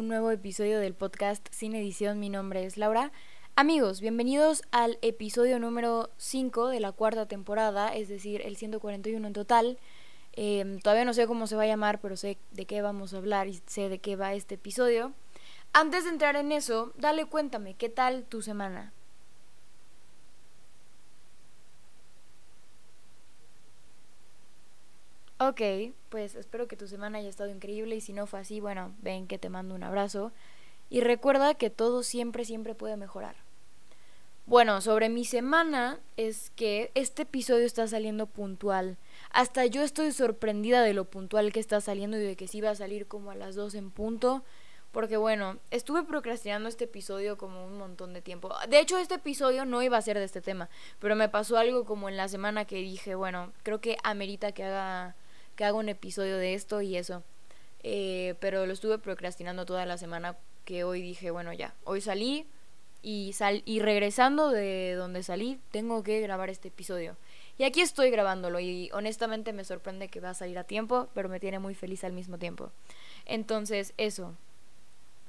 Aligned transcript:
un 0.00 0.08
nuevo 0.08 0.30
episodio 0.30 0.80
del 0.80 0.94
podcast 0.94 1.46
Sin 1.50 1.74
Edición. 1.74 2.18
Mi 2.18 2.30
nombre 2.30 2.64
es 2.64 2.78
Laura. 2.78 3.12
Amigos, 3.54 4.00
bienvenidos 4.00 4.62
al 4.70 4.98
episodio 5.02 5.58
número 5.60 6.08
5 6.16 6.68
de 6.68 6.80
la 6.80 6.92
cuarta 6.92 7.28
temporada, 7.28 7.94
es 7.94 8.08
decir, 8.08 8.40
el 8.40 8.56
141 8.56 9.26
en 9.26 9.32
total. 9.34 9.78
Em, 10.32 10.78
todavía 10.80 11.04
no 11.04 11.12
sé 11.12 11.26
cómo 11.26 11.46
se 11.46 11.54
va 11.54 11.64
a 11.64 11.66
llamar, 11.66 12.00
pero 12.00 12.16
sé 12.16 12.38
de 12.50 12.64
qué 12.64 12.80
vamos 12.80 13.12
a 13.12 13.18
hablar 13.18 13.46
y 13.48 13.60
sé 13.66 13.90
de 13.90 13.98
qué 13.98 14.16
va 14.16 14.32
este 14.32 14.54
episodio. 14.54 15.12
Antes 15.74 16.04
de 16.04 16.10
entrar 16.10 16.34
en 16.36 16.50
eso, 16.50 16.94
dale 16.96 17.26
cuéntame, 17.26 17.74
¿qué 17.74 17.90
tal 17.90 18.24
tu 18.24 18.40
semana? 18.40 18.94
Ok, 25.42 25.62
pues 26.10 26.34
espero 26.34 26.68
que 26.68 26.76
tu 26.76 26.86
semana 26.86 27.16
haya 27.16 27.30
estado 27.30 27.48
increíble 27.48 27.96
y 27.96 28.02
si 28.02 28.12
no 28.12 28.26
fue 28.26 28.40
así, 28.40 28.60
bueno, 28.60 28.92
ven 29.00 29.26
que 29.26 29.38
te 29.38 29.48
mando 29.48 29.74
un 29.74 29.82
abrazo 29.82 30.32
y 30.90 31.00
recuerda 31.00 31.54
que 31.54 31.70
todo 31.70 32.02
siempre, 32.02 32.44
siempre 32.44 32.74
puede 32.74 32.98
mejorar. 32.98 33.36
Bueno, 34.44 34.82
sobre 34.82 35.08
mi 35.08 35.24
semana 35.24 35.98
es 36.18 36.50
que 36.56 36.90
este 36.94 37.22
episodio 37.22 37.64
está 37.64 37.88
saliendo 37.88 38.26
puntual. 38.26 38.98
Hasta 39.30 39.64
yo 39.64 39.80
estoy 39.80 40.12
sorprendida 40.12 40.82
de 40.82 40.92
lo 40.92 41.06
puntual 41.06 41.54
que 41.54 41.60
está 41.60 41.80
saliendo 41.80 42.18
y 42.18 42.22
de 42.22 42.36
que 42.36 42.46
sí 42.46 42.60
va 42.60 42.70
a 42.70 42.74
salir 42.74 43.06
como 43.06 43.30
a 43.30 43.34
las 43.34 43.54
2 43.54 43.76
en 43.76 43.90
punto. 43.90 44.44
Porque 44.92 45.16
bueno, 45.16 45.58
estuve 45.70 46.02
procrastinando 46.02 46.68
este 46.68 46.84
episodio 46.84 47.38
como 47.38 47.64
un 47.64 47.78
montón 47.78 48.12
de 48.12 48.20
tiempo. 48.20 48.52
De 48.68 48.78
hecho, 48.78 48.98
este 48.98 49.14
episodio 49.14 49.64
no 49.64 49.80
iba 49.80 49.96
a 49.96 50.02
ser 50.02 50.18
de 50.18 50.24
este 50.24 50.42
tema. 50.42 50.68
Pero 50.98 51.16
me 51.16 51.30
pasó 51.30 51.56
algo 51.56 51.86
como 51.86 52.10
en 52.10 52.18
la 52.18 52.28
semana 52.28 52.66
que 52.66 52.76
dije, 52.76 53.14
bueno, 53.14 53.54
creo 53.62 53.80
que 53.80 53.96
amerita 54.02 54.52
que 54.52 54.64
haga 54.64 55.16
que 55.60 55.66
haga 55.66 55.76
un 55.76 55.90
episodio 55.90 56.38
de 56.38 56.54
esto 56.54 56.80
y 56.80 56.96
eso. 56.96 57.22
Eh, 57.82 58.34
pero 58.40 58.64
lo 58.64 58.72
estuve 58.72 58.96
procrastinando 58.96 59.66
toda 59.66 59.84
la 59.84 59.98
semana 59.98 60.38
que 60.64 60.84
hoy 60.84 61.02
dije, 61.02 61.30
bueno, 61.30 61.52
ya, 61.52 61.74
hoy 61.84 62.00
salí 62.00 62.46
y, 63.02 63.34
sal 63.34 63.62
y 63.66 63.80
regresando 63.80 64.48
de 64.48 64.94
donde 64.94 65.22
salí, 65.22 65.60
tengo 65.70 66.02
que 66.02 66.22
grabar 66.22 66.48
este 66.48 66.68
episodio. 66.68 67.14
Y 67.58 67.64
aquí 67.64 67.82
estoy 67.82 68.08
grabándolo 68.08 68.58
y 68.58 68.88
honestamente 68.94 69.52
me 69.52 69.64
sorprende 69.64 70.08
que 70.08 70.20
va 70.20 70.30
a 70.30 70.34
salir 70.34 70.58
a 70.58 70.64
tiempo, 70.64 71.10
pero 71.12 71.28
me 71.28 71.40
tiene 71.40 71.58
muy 71.58 71.74
feliz 71.74 72.04
al 72.04 72.14
mismo 72.14 72.38
tiempo. 72.38 72.70
Entonces, 73.26 73.92
eso. 73.98 74.34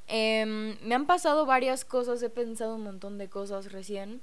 Em, 0.07 0.77
me 0.81 0.95
han 0.95 1.07
pasado 1.07 1.45
varias 1.45 1.83
cosas, 1.83 2.23
he 2.23 2.29
pensado 2.29 2.75
un 2.75 2.83
montón 2.83 3.17
de 3.17 3.27
cosas 3.27 3.73
recién, 3.73 4.21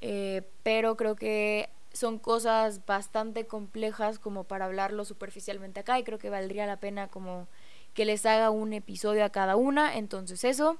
eh, 0.00 0.42
pero 0.64 0.96
creo 0.96 1.14
que 1.14 1.68
son 1.94 2.18
cosas 2.18 2.84
bastante 2.84 3.46
complejas 3.46 4.18
como 4.18 4.44
para 4.44 4.66
hablarlo 4.66 5.04
superficialmente 5.04 5.80
acá 5.80 5.98
y 5.98 6.04
creo 6.04 6.18
que 6.18 6.28
valdría 6.28 6.66
la 6.66 6.78
pena 6.78 7.08
como 7.08 7.46
que 7.94 8.04
les 8.04 8.26
haga 8.26 8.50
un 8.50 8.72
episodio 8.72 9.24
a 9.24 9.30
cada 9.30 9.54
una, 9.56 9.96
entonces 9.96 10.44
eso. 10.44 10.76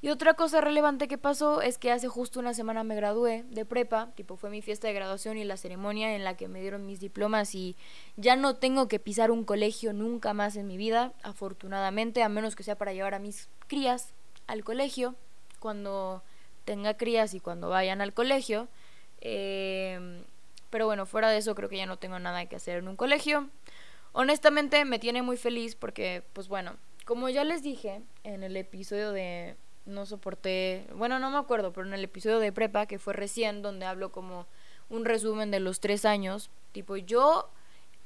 Y 0.00 0.10
otra 0.10 0.34
cosa 0.34 0.60
relevante 0.60 1.08
que 1.08 1.18
pasó 1.18 1.60
es 1.60 1.78
que 1.78 1.90
hace 1.90 2.08
justo 2.08 2.38
una 2.38 2.54
semana 2.54 2.84
me 2.84 2.94
gradué 2.94 3.44
de 3.50 3.64
prepa, 3.64 4.10
tipo 4.14 4.36
fue 4.36 4.50
mi 4.50 4.62
fiesta 4.62 4.88
de 4.88 4.94
graduación 4.94 5.38
y 5.38 5.44
la 5.44 5.56
ceremonia 5.56 6.14
en 6.14 6.22
la 6.22 6.36
que 6.36 6.48
me 6.48 6.60
dieron 6.60 6.86
mis 6.86 7.00
diplomas 7.00 7.54
y 7.54 7.76
ya 8.16 8.36
no 8.36 8.56
tengo 8.56 8.86
que 8.88 9.00
pisar 9.00 9.30
un 9.30 9.44
colegio 9.44 9.92
nunca 9.92 10.34
más 10.34 10.56
en 10.56 10.66
mi 10.66 10.76
vida, 10.76 11.12
afortunadamente, 11.22 12.22
a 12.22 12.28
menos 12.28 12.54
que 12.54 12.62
sea 12.64 12.76
para 12.76 12.92
llevar 12.92 13.14
a 13.14 13.18
mis 13.20 13.48
crías 13.66 14.12
al 14.46 14.64
colegio, 14.64 15.14
cuando 15.60 16.22
tenga 16.64 16.94
crías 16.94 17.34
y 17.34 17.40
cuando 17.40 17.68
vayan 17.68 18.00
al 18.00 18.12
colegio. 18.12 18.68
Eh, 19.20 20.22
pero 20.70 20.86
bueno, 20.86 21.06
fuera 21.06 21.30
de 21.30 21.38
eso 21.38 21.54
creo 21.54 21.68
que 21.68 21.76
ya 21.76 21.86
no 21.86 21.98
tengo 21.98 22.18
nada 22.18 22.46
que 22.46 22.56
hacer 22.56 22.78
en 22.78 22.88
un 22.88 22.96
colegio. 22.96 23.48
Honestamente 24.12 24.84
me 24.84 24.98
tiene 24.98 25.22
muy 25.22 25.36
feliz 25.36 25.74
porque, 25.74 26.22
pues 26.32 26.48
bueno, 26.48 26.76
como 27.04 27.28
ya 27.28 27.44
les 27.44 27.62
dije 27.62 28.02
en 28.24 28.42
el 28.42 28.56
episodio 28.56 29.12
de 29.12 29.56
no 29.86 30.04
soporté, 30.06 30.86
bueno, 30.94 31.18
no 31.18 31.30
me 31.30 31.38
acuerdo, 31.38 31.72
pero 31.72 31.86
en 31.86 31.94
el 31.94 32.04
episodio 32.04 32.38
de 32.38 32.52
prepa 32.52 32.86
que 32.86 32.98
fue 32.98 33.14
recién 33.14 33.62
donde 33.62 33.86
hablo 33.86 34.12
como 34.12 34.46
un 34.90 35.04
resumen 35.04 35.50
de 35.50 35.60
los 35.60 35.80
tres 35.80 36.04
años, 36.04 36.50
tipo 36.72 36.96
yo 36.96 37.48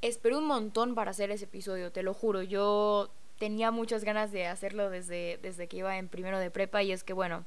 esperé 0.01 0.37
un 0.37 0.45
montón 0.45 0.95
para 0.95 1.11
hacer 1.11 1.31
ese 1.31 1.45
episodio, 1.45 1.91
te 1.91 2.03
lo 2.03 2.13
juro, 2.13 2.41
yo 2.41 3.09
tenía 3.39 3.71
muchas 3.71 4.03
ganas 4.03 4.31
de 4.31 4.47
hacerlo 4.47 4.89
desde, 4.89 5.39
desde 5.41 5.67
que 5.67 5.77
iba 5.77 5.97
en 5.97 6.07
primero 6.07 6.39
de 6.39 6.51
prepa 6.51 6.83
y 6.83 6.91
es 6.91 7.03
que 7.03 7.13
bueno, 7.13 7.45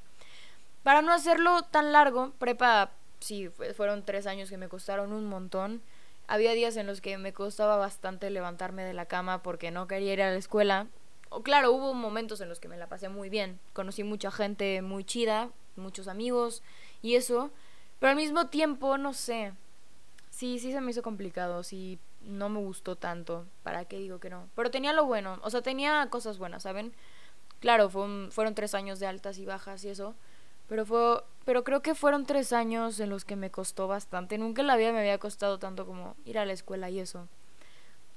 para 0.82 1.02
no 1.02 1.12
hacerlo 1.12 1.62
tan 1.62 1.92
largo, 1.92 2.32
prepa 2.38 2.92
sí, 3.20 3.48
fueron 3.76 4.04
tres 4.04 4.26
años 4.26 4.50
que 4.50 4.56
me 4.56 4.68
costaron 4.68 5.12
un 5.12 5.26
montón. 5.26 5.82
Había 6.28 6.52
días 6.52 6.76
en 6.76 6.86
los 6.86 7.00
que 7.00 7.18
me 7.18 7.32
costaba 7.32 7.76
bastante 7.76 8.30
levantarme 8.30 8.84
de 8.84 8.94
la 8.94 9.06
cama 9.06 9.42
porque 9.42 9.70
no 9.70 9.86
quería 9.86 10.12
ir 10.12 10.22
a 10.22 10.30
la 10.30 10.36
escuela. 10.36 10.88
O 11.28 11.42
claro, 11.42 11.72
hubo 11.72 11.94
momentos 11.94 12.40
en 12.40 12.48
los 12.48 12.60
que 12.60 12.68
me 12.68 12.76
la 12.76 12.88
pasé 12.88 13.08
muy 13.08 13.28
bien. 13.28 13.60
Conocí 13.72 14.02
mucha 14.04 14.30
gente 14.30 14.82
muy 14.82 15.04
chida, 15.04 15.50
muchos 15.76 16.08
amigos 16.08 16.62
y 17.02 17.14
eso. 17.14 17.50
Pero 18.00 18.10
al 18.10 18.16
mismo 18.16 18.48
tiempo, 18.48 18.98
no 18.98 19.12
sé. 19.12 19.52
Sí, 20.30 20.58
sí 20.58 20.72
se 20.72 20.80
me 20.80 20.90
hizo 20.90 21.02
complicado. 21.02 21.62
Sí, 21.62 21.98
no 22.22 22.48
me 22.48 22.58
gustó 22.58 22.96
tanto. 22.96 23.46
¿Para 23.62 23.84
qué 23.84 23.98
digo 23.98 24.18
que 24.18 24.30
no? 24.30 24.48
Pero 24.54 24.70
tenía 24.70 24.92
lo 24.92 25.04
bueno. 25.06 25.38
O 25.42 25.50
sea, 25.50 25.62
tenía 25.62 26.08
cosas 26.10 26.38
buenas, 26.38 26.64
¿saben? 26.64 26.92
Claro, 27.60 27.88
fueron 27.88 28.54
tres 28.54 28.74
años 28.74 28.98
de 28.98 29.06
altas 29.06 29.38
y 29.38 29.46
bajas 29.46 29.84
y 29.84 29.88
eso. 29.88 30.14
Pero 30.68 30.84
fue, 30.84 31.22
pero 31.46 31.62
creo 31.62 31.80
que 31.80 31.94
fueron 31.94 32.26
tres 32.26 32.52
años 32.52 32.98
en 32.98 33.08
los 33.08 33.24
que 33.24 33.36
me 33.36 33.52
costó 33.52 33.86
bastante. 33.86 34.36
Nunca 34.36 34.62
en 34.62 34.66
la 34.66 34.76
vida 34.76 34.90
me 34.90 34.98
había 34.98 35.18
costado 35.18 35.60
tanto 35.60 35.86
como 35.86 36.16
ir 36.24 36.38
a 36.40 36.44
la 36.44 36.52
escuela 36.52 36.90
y 36.90 36.98
eso. 36.98 37.28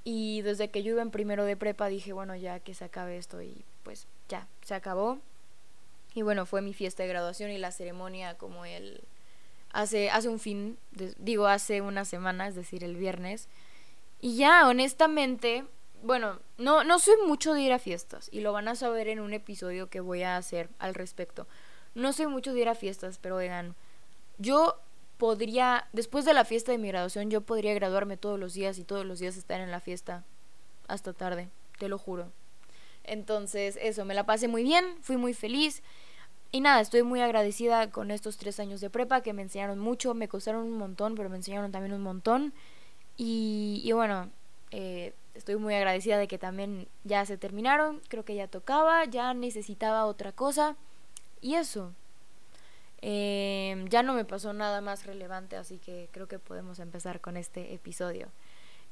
Y 0.02 0.42
desde 0.42 0.70
que 0.70 0.82
yo 0.82 0.90
iba 0.90 1.02
en 1.02 1.12
primero 1.12 1.44
de 1.44 1.56
prepa 1.56 1.86
dije, 1.86 2.12
bueno, 2.12 2.34
ya 2.34 2.58
que 2.58 2.74
se 2.74 2.84
acabe 2.84 3.16
esto 3.16 3.40
y 3.40 3.64
pues 3.84 4.08
ya, 4.28 4.48
se 4.62 4.74
acabó. 4.74 5.20
Y 6.12 6.22
bueno, 6.22 6.44
fue 6.44 6.60
mi 6.60 6.74
fiesta 6.74 7.04
de 7.04 7.08
graduación 7.08 7.52
y 7.52 7.58
la 7.58 7.70
ceremonia 7.70 8.36
como 8.36 8.64
el... 8.64 9.00
Hace, 9.72 10.10
hace 10.10 10.28
un 10.28 10.40
fin, 10.40 10.76
digo, 11.18 11.46
hace 11.46 11.82
una 11.82 12.04
semana, 12.04 12.48
es 12.48 12.56
decir, 12.56 12.82
el 12.82 12.96
viernes. 12.96 13.46
Y 14.20 14.34
ya, 14.34 14.66
honestamente, 14.66 15.64
bueno, 16.02 16.40
no, 16.58 16.82
no 16.82 16.98
soy 16.98 17.14
mucho 17.28 17.54
de 17.54 17.60
ir 17.60 17.72
a 17.72 17.78
fiestas 17.78 18.28
y 18.32 18.40
lo 18.40 18.52
van 18.52 18.66
a 18.66 18.74
saber 18.74 19.06
en 19.06 19.20
un 19.20 19.32
episodio 19.34 19.88
que 19.88 20.00
voy 20.00 20.24
a 20.24 20.36
hacer 20.36 20.68
al 20.80 20.94
respecto. 20.94 21.46
No 21.94 22.12
soy 22.12 22.26
mucho 22.26 22.52
de 22.52 22.60
ir 22.60 22.68
a 22.68 22.74
fiestas, 22.74 23.18
pero 23.18 23.36
oigan, 23.36 23.74
yo 24.38 24.76
podría, 25.18 25.86
después 25.92 26.24
de 26.24 26.34
la 26.34 26.44
fiesta 26.44 26.72
de 26.72 26.78
mi 26.78 26.88
graduación, 26.88 27.30
yo 27.30 27.42
podría 27.42 27.74
graduarme 27.74 28.16
todos 28.16 28.38
los 28.38 28.54
días 28.54 28.78
y 28.78 28.84
todos 28.84 29.04
los 29.04 29.18
días 29.18 29.36
estar 29.36 29.60
en 29.60 29.70
la 29.70 29.80
fiesta 29.80 30.24
hasta 30.88 31.12
tarde, 31.12 31.48
te 31.78 31.88
lo 31.88 31.98
juro. 31.98 32.30
Entonces, 33.04 33.78
eso, 33.80 34.04
me 34.04 34.14
la 34.14 34.24
pasé 34.24 34.48
muy 34.48 34.62
bien, 34.62 34.84
fui 35.02 35.16
muy 35.16 35.34
feliz. 35.34 35.82
Y 36.52 36.60
nada, 36.60 36.80
estoy 36.80 37.02
muy 37.02 37.20
agradecida 37.20 37.90
con 37.90 38.10
estos 38.10 38.36
tres 38.36 38.58
años 38.58 38.80
de 38.80 38.90
prepa 38.90 39.22
que 39.22 39.32
me 39.32 39.42
enseñaron 39.42 39.78
mucho, 39.78 40.14
me 40.14 40.28
costaron 40.28 40.64
un 40.64 40.78
montón, 40.78 41.14
pero 41.14 41.28
me 41.28 41.36
enseñaron 41.36 41.70
también 41.70 41.94
un 41.94 42.02
montón. 42.02 42.52
Y, 43.16 43.82
y 43.84 43.92
bueno, 43.92 44.30
eh, 44.70 45.12
estoy 45.34 45.56
muy 45.56 45.74
agradecida 45.74 46.18
de 46.18 46.28
que 46.28 46.38
también 46.38 46.88
ya 47.04 47.24
se 47.26 47.36
terminaron, 47.36 48.00
creo 48.08 48.24
que 48.24 48.34
ya 48.34 48.48
tocaba, 48.48 49.04
ya 49.04 49.34
necesitaba 49.34 50.06
otra 50.06 50.32
cosa. 50.32 50.76
Y 51.40 51.54
eso. 51.54 51.94
Em, 53.02 53.88
ya 53.88 54.02
no 54.02 54.12
me 54.12 54.24
pasó 54.24 54.52
nada 54.52 54.80
más 54.80 55.06
relevante, 55.06 55.56
así 55.56 55.78
que 55.78 56.08
creo 56.12 56.28
que 56.28 56.38
podemos 56.38 56.78
empezar 56.78 57.20
con 57.20 57.36
este 57.36 57.72
episodio. 57.72 58.28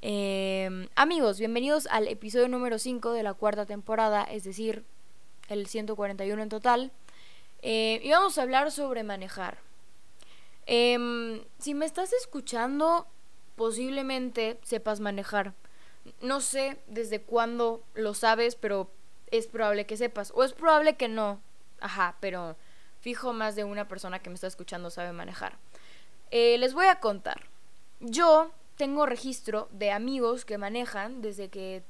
Em, 0.01 0.89
amigos, 0.95 1.39
bienvenidos 1.39 1.87
al 1.89 2.09
episodio 2.09 2.49
número 2.49 2.79
5 2.79 3.13
de 3.13 3.23
la 3.23 3.35
cuarta 3.35 3.67
temporada, 3.67 4.25
es 4.25 4.45
decir, 4.45 4.85
el 5.49 5.67
141 5.67 6.43
en 6.43 6.49
total. 6.49 6.93
Eh, 7.61 8.01
y 8.03 8.11
vamos 8.11 8.39
a 8.39 8.43
hablar 8.43 8.71
sobre 8.71 9.03
manejar. 9.03 9.59
Em, 10.67 11.43
si 11.59 11.75
me 11.75 11.85
estás 11.85 12.13
escuchando, 12.13 13.07
posiblemente 13.57 14.59
sepas 14.63 15.01
manejar. 15.01 15.55
No 16.23 16.41
sé 16.41 16.79
desde 16.87 17.21
cuándo 17.21 17.83
lo 17.95 18.15
sabes, 18.15 18.55
pero 18.55 18.91
es 19.31 19.47
probable 19.49 19.85
que 19.87 19.97
sepas. 19.99 20.33
O 20.35 20.45
es 20.45 20.53
probable 20.53 20.97
que 20.97 21.09
no. 21.09 21.41
Ajá, 21.81 22.17
pero 22.21 22.57
fijo 23.01 23.33
más 23.33 23.57
de 23.57 23.65
una 23.65 23.89
persona 23.89 24.19
que 24.21 24.31
me 24.31 24.35
está 24.35 24.47
escuchando 24.47 24.91
sabe 24.91 25.13
manejar. 25.13 25.57
Eh, 26.31 26.59
les 26.59 26.75
voy 26.75 26.87
a 26.87 27.01
contar. 27.01 27.43
Yo 28.01 28.51
tengo 28.77 29.07
registro 29.07 29.69
de 29.73 29.91
amigos 29.91 30.45
que 30.45 30.59
manejan 30.59 31.21
desde 31.21 31.49
que 31.49 31.83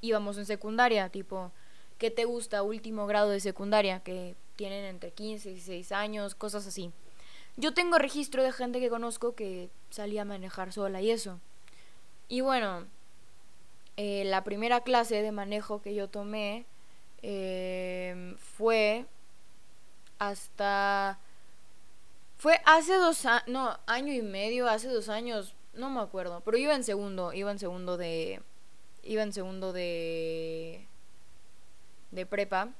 íbamos 0.00 0.38
en 0.38 0.46
secundaria, 0.46 1.08
tipo, 1.08 1.52
¿qué 1.98 2.10
te 2.10 2.24
gusta? 2.24 2.62
Último 2.62 3.06
grado 3.06 3.30
de 3.30 3.40
secundaria, 3.40 4.00
que 4.00 4.34
tienen 4.56 4.84
entre 4.84 5.12
15 5.12 5.50
y 5.50 5.54
16 5.54 5.92
años, 5.92 6.34
cosas 6.34 6.66
así. 6.66 6.92
Yo 7.56 7.74
tengo 7.74 7.98
registro 7.98 8.42
de 8.42 8.52
gente 8.52 8.80
que 8.80 8.88
conozco 8.88 9.34
que 9.34 9.68
salía 9.90 10.22
a 10.22 10.24
manejar 10.24 10.72
sola 10.72 11.00
y 11.00 11.10
eso. 11.10 11.38
Y 12.28 12.40
bueno, 12.40 12.86
eh, 13.96 14.24
la 14.24 14.42
primera 14.42 14.80
clase 14.80 15.22
de 15.22 15.32
manejo 15.32 15.82
que 15.82 15.94
yo 15.94 16.08
tomé 16.08 16.64
eh, 17.22 18.34
fue 18.38 19.06
hasta... 20.28 21.18
Fue 22.38 22.60
hace 22.64 22.94
dos 22.94 23.24
años, 23.24 23.44
no, 23.46 23.78
año 23.86 24.12
y 24.12 24.22
medio, 24.22 24.68
hace 24.68 24.88
dos 24.88 25.08
años, 25.08 25.54
no 25.74 25.90
me 25.90 26.00
acuerdo, 26.00 26.40
pero 26.44 26.56
iba 26.56 26.74
en 26.74 26.82
segundo, 26.82 27.32
iba 27.32 27.50
en 27.50 27.58
segundo 27.58 27.96
de... 27.96 28.42
Iba 29.04 29.22
en 29.22 29.32
segundo 29.32 29.72
de... 29.72 30.86
de 32.10 32.26
prepa. 32.26 32.70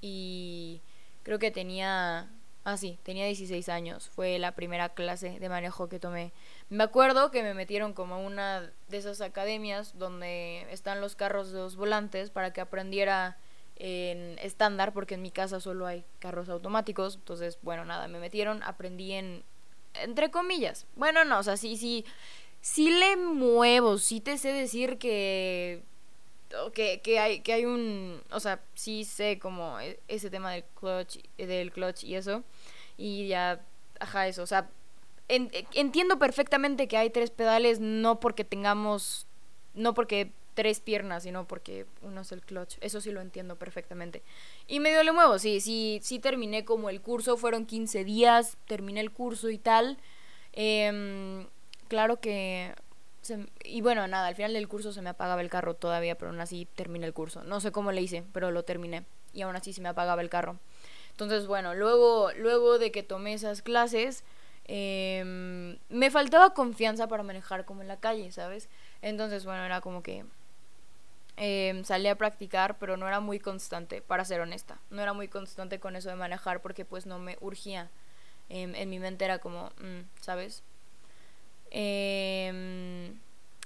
y 0.00 0.80
creo 1.22 1.38
que 1.38 1.50
tenía 1.50 2.30
Ah, 2.64 2.76
sí, 2.76 2.98
tenía 3.02 3.24
16 3.24 3.68
años. 3.70 4.10
Fue 4.10 4.38
la 4.38 4.52
primera 4.52 4.90
clase 4.90 5.40
de 5.40 5.48
manejo 5.48 5.88
que 5.88 5.98
tomé. 5.98 6.32
Me 6.68 6.84
acuerdo 6.84 7.30
que 7.30 7.42
me 7.42 7.54
metieron 7.54 7.94
como 7.94 8.16
a 8.16 8.18
una 8.18 8.70
de 8.88 8.96
esas 8.98 9.22
academias 9.22 9.98
donde 9.98 10.66
están 10.70 11.00
los 11.00 11.16
carros 11.16 11.52
de 11.52 11.58
los 11.58 11.76
volantes 11.76 12.30
para 12.30 12.52
que 12.52 12.60
aprendiera 12.60 13.38
en 13.80 14.38
estándar, 14.38 14.92
porque 14.92 15.14
en 15.14 15.22
mi 15.22 15.30
casa 15.30 15.58
solo 15.58 15.86
hay 15.86 16.04
carros 16.18 16.48
automáticos. 16.48 17.16
Entonces, 17.16 17.58
bueno, 17.62 17.84
nada, 17.84 18.06
me 18.08 18.20
metieron, 18.20 18.62
aprendí 18.62 19.12
en. 19.12 19.42
entre 19.94 20.30
comillas. 20.30 20.86
Bueno, 20.96 21.24
no, 21.24 21.38
o 21.38 21.42
sea, 21.42 21.56
sí, 21.56 21.76
sí. 21.76 22.04
Sí 22.60 22.90
le 22.90 23.16
muevo, 23.16 23.96
sí 23.96 24.20
te 24.20 24.36
sé 24.36 24.52
decir 24.52 24.98
que 24.98 25.82
que, 26.74 27.00
que, 27.00 27.18
hay, 27.18 27.40
que 27.40 27.52
hay 27.52 27.64
un, 27.64 28.20
o 28.30 28.40
sea, 28.40 28.60
sí 28.74 29.04
sé 29.04 29.38
como 29.38 29.78
e, 29.80 30.00
ese 30.08 30.30
tema 30.30 30.52
del 30.52 30.64
clutch, 30.74 31.18
del 31.36 31.72
clutch 31.72 32.04
y 32.04 32.16
eso, 32.16 32.42
y 32.96 33.28
ya, 33.28 33.64
ajá, 34.00 34.26
eso, 34.26 34.42
o 34.42 34.46
sea, 34.46 34.68
entiendo 35.28 36.18
perfectamente 36.18 36.88
que 36.88 36.96
hay 36.96 37.10
tres 37.10 37.30
pedales, 37.30 37.78
no 37.80 38.18
porque 38.20 38.44
tengamos, 38.44 39.26
no 39.74 39.94
porque 39.94 40.32
tres 40.60 40.80
piernas, 40.80 41.22
sino 41.22 41.46
porque 41.46 41.86
uno 42.02 42.20
es 42.20 42.32
el 42.32 42.42
clutch, 42.42 42.76
eso 42.82 43.00
sí 43.00 43.10
lo 43.10 43.22
entiendo 43.22 43.56
perfectamente. 43.56 44.22
Y 44.68 44.78
medio 44.78 45.02
le 45.02 45.12
muevo, 45.12 45.38
sí, 45.38 45.60
sí, 45.60 46.00
sí 46.02 46.18
terminé 46.18 46.66
como 46.66 46.90
el 46.90 47.00
curso, 47.00 47.38
fueron 47.38 47.64
15 47.64 48.04
días, 48.04 48.58
terminé 48.66 49.00
el 49.00 49.10
curso 49.10 49.48
y 49.48 49.56
tal. 49.56 49.96
Eh, 50.52 51.46
claro 51.88 52.20
que 52.20 52.74
y 53.64 53.82
bueno, 53.82 54.06
nada, 54.08 54.28
al 54.28 54.34
final 54.34 54.52
del 54.54 54.68
curso 54.68 54.92
se 54.92 55.02
me 55.02 55.10
apagaba 55.10 55.40
el 55.40 55.50
carro 55.50 55.74
todavía, 55.74 56.16
pero 56.16 56.30
aún 56.30 56.40
así 56.40 56.66
terminé 56.74 57.06
el 57.06 57.12
curso. 57.12 57.44
No 57.44 57.60
sé 57.60 57.72
cómo 57.72 57.92
le 57.92 58.02
hice, 58.02 58.24
pero 58.32 58.50
lo 58.50 58.64
terminé. 58.64 59.04
Y 59.32 59.42
aún 59.42 59.54
así 59.56 59.72
se 59.72 59.80
me 59.80 59.88
apagaba 59.88 60.22
el 60.22 60.30
carro. 60.30 60.58
Entonces, 61.10 61.46
bueno, 61.46 61.74
luego, 61.74 62.30
luego 62.36 62.78
de 62.78 62.90
que 62.90 63.02
tomé 63.02 63.34
esas 63.34 63.62
clases, 63.62 64.24
em, 64.64 65.78
me 65.88 66.10
faltaba 66.10 66.54
confianza 66.54 67.08
para 67.08 67.22
manejar 67.22 67.64
como 67.64 67.82
en 67.82 67.88
la 67.88 68.00
calle, 68.00 68.32
¿sabes? 68.32 68.68
Entonces, 69.02 69.44
bueno, 69.44 69.64
era 69.64 69.80
como 69.80 70.02
que 70.02 70.24
eh, 71.36 71.80
salí 71.84 72.08
a 72.08 72.16
practicar, 72.16 72.78
pero 72.78 72.96
no 72.96 73.06
era 73.08 73.20
muy 73.20 73.38
constante, 73.38 74.02
para 74.02 74.24
ser 74.24 74.40
honesta. 74.40 74.78
No 74.90 75.02
era 75.02 75.12
muy 75.12 75.28
constante 75.28 75.80
con 75.80 75.96
eso 75.96 76.08
de 76.08 76.16
manejar 76.16 76.60
porque 76.62 76.84
pues 76.84 77.06
no 77.06 77.18
me 77.18 77.36
urgía. 77.40 77.90
Em, 78.48 78.74
en 78.74 78.90
mi 78.90 78.98
mente 78.98 79.24
era 79.24 79.38
como, 79.38 79.70
mm, 79.80 80.00
¿sabes? 80.20 80.62
Eh, 81.70 83.12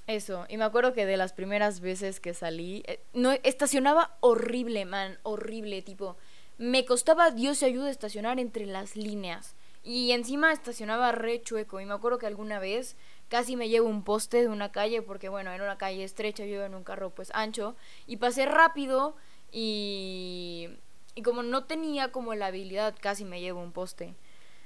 eso, 0.07 0.45
y 0.49 0.59
me 0.59 0.65
acuerdo 0.65 0.93
que 0.93 1.07
de 1.07 1.17
las 1.17 1.33
primeras 1.33 1.81
veces 1.81 2.21
que 2.21 2.35
salí, 2.35 2.83
eh, 2.87 3.01
no 3.15 3.33
estacionaba 3.43 4.17
horrible, 4.21 4.85
man, 4.85 5.19
horrible, 5.23 5.81
tipo, 5.81 6.17
me 6.59 6.85
costaba 6.85 7.31
Dios 7.31 7.59
se 7.59 7.67
ayuda 7.67 7.91
estacionar 7.91 8.39
entre 8.39 8.67
las 8.67 8.97
líneas. 8.97 9.55
Y 9.83 10.13
encima 10.13 10.53
estacionaba 10.53 11.13
re 11.13 11.43
chueco. 11.43 11.81
Y 11.81 11.85
me 11.85 11.95
acuerdo 11.95 12.19
que 12.19 12.27
alguna 12.27 12.59
vez 12.59 12.97
casi 13.29 13.57
me 13.57 13.69
llevo 13.69 13.89
un 13.89 14.05
poste 14.05 14.43
de 14.43 14.49
una 14.49 14.73
calle, 14.73 15.03
porque 15.03 15.29
bueno, 15.29 15.51
era 15.51 15.65
una 15.65 15.79
calle 15.79 16.05
estrecha, 16.05 16.45
yo 16.45 16.65
en 16.65 16.75
un 16.75 16.85
carro 16.85 17.11
pues 17.11 17.31
ancho. 17.35 17.77
Y 18.07 18.17
pasé 18.17 18.47
rápido 18.47 19.17
y. 19.53 20.69
Y 21.17 21.23
como 21.23 21.45
no 21.45 21.65
tenía 21.65 22.11
como 22.11 22.35
la 22.35 22.47
habilidad, 22.47 22.95
casi 23.01 23.25
me 23.25 23.41
llevo 23.41 23.63
un 23.63 23.71
poste. 23.71 24.15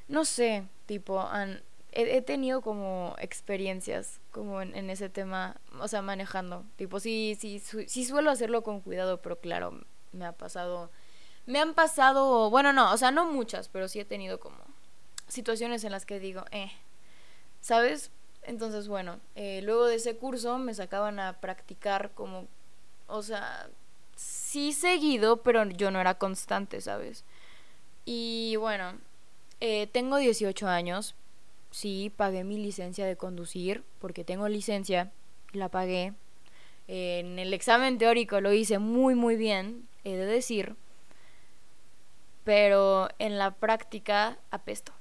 No 0.09 0.25
sé, 0.25 0.65
tipo, 0.87 1.29
he, 1.93 2.23
tenido 2.23 2.63
como 2.63 3.15
experiencias 3.19 4.21
como 4.31 4.63
en, 4.63 4.89
ese 4.89 5.11
tema, 5.11 5.57
o 5.79 5.89
sea, 5.89 6.01
manejando. 6.01 6.65
Tipo, 6.77 7.01
sí, 7.01 7.37
sí, 7.39 7.59
sí 7.61 8.05
suelo 8.05 8.31
hacerlo 8.31 8.63
con 8.63 8.81
cuidado, 8.81 9.21
pero 9.21 9.39
claro, 9.39 9.85
me 10.13 10.25
ha 10.25 10.33
pasado, 10.33 10.91
me 11.45 11.59
han 11.59 11.75
pasado, 11.75 12.49
bueno, 12.49 12.73
no, 12.73 12.93
o 12.93 12.97
sea, 12.97 13.11
no 13.11 13.27
muchas, 13.31 13.69
pero 13.69 13.89
sí 13.89 14.01
he 14.01 14.05
tenido 14.07 14.41
como 14.41 14.57
situaciones 15.29 15.85
en 15.85 15.93
las 15.93 16.07
que 16.07 16.21
digo, 16.21 16.45
eh, 16.51 16.73
¿sabes? 17.61 18.11
Entonces, 18.49 18.89
bueno, 18.89 19.21
eh, 19.35 19.61
luego 19.63 19.85
de 19.85 19.97
ese 19.97 20.17
curso 20.17 20.57
me 20.57 20.73
sacaban 20.73 21.21
a 21.21 21.35
practicar 21.39 22.13
como, 22.13 22.47
o 23.07 23.23
sea, 23.23 23.69
sí 24.17 24.73
seguido, 24.73 25.43
pero 25.43 25.67
yo 25.69 25.91
no 25.91 26.01
era 26.01 26.15
constante, 26.15 26.81
¿sabes? 26.81 27.25
Y 28.07 28.57
bueno, 28.57 28.95
eh, 29.61 29.87
tengo 29.93 30.17
18 30.17 30.67
años, 30.67 31.15
sí, 31.71 32.11
pagué 32.17 32.43
mi 32.43 32.57
licencia 32.57 33.05
de 33.05 33.17
conducir, 33.17 33.85
porque 33.99 34.25
tengo 34.25 34.49
licencia, 34.49 35.13
la 35.53 35.69
pagué. 35.69 36.15
En 36.87 37.39
el 37.39 37.53
examen 37.53 37.99
teórico 37.99 38.41
lo 38.41 38.55
hice 38.55 38.79
muy, 38.79 39.15
muy 39.15 39.37
bien, 39.37 39.87
he 40.05 40.17
de 40.17 40.25
decir. 40.25 40.75
Pero 42.45 43.11
en 43.19 43.37
la 43.37 43.51
práctica 43.51 44.39
apesto. 44.51 44.93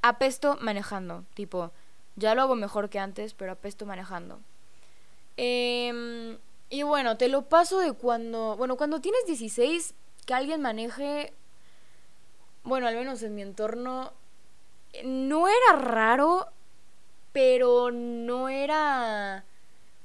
Apesto 0.00 0.58
manejando, 0.60 1.24
tipo, 1.34 1.72
ya 2.16 2.34
lo 2.34 2.42
hago 2.42 2.54
mejor 2.54 2.90
que 2.90 2.98
antes, 2.98 3.34
pero 3.34 3.52
apesto 3.52 3.86
manejando. 3.86 4.40
Em, 5.36 6.38
y 6.70 6.82
bueno, 6.82 7.16
te 7.16 7.28
lo 7.28 7.42
paso 7.42 7.78
de 7.80 7.92
cuando, 7.92 8.56
bueno, 8.56 8.76
cuando 8.76 9.00
tienes 9.00 9.26
16, 9.26 9.94
que 10.26 10.34
alguien 10.34 10.60
maneje, 10.60 11.32
bueno, 12.62 12.86
al 12.86 12.94
menos 12.94 13.22
en 13.22 13.34
mi 13.34 13.42
entorno, 13.42 14.12
no 15.04 15.48
era 15.48 15.78
raro, 15.78 16.48
pero 17.32 17.90
no 17.90 18.48
era 18.48 19.44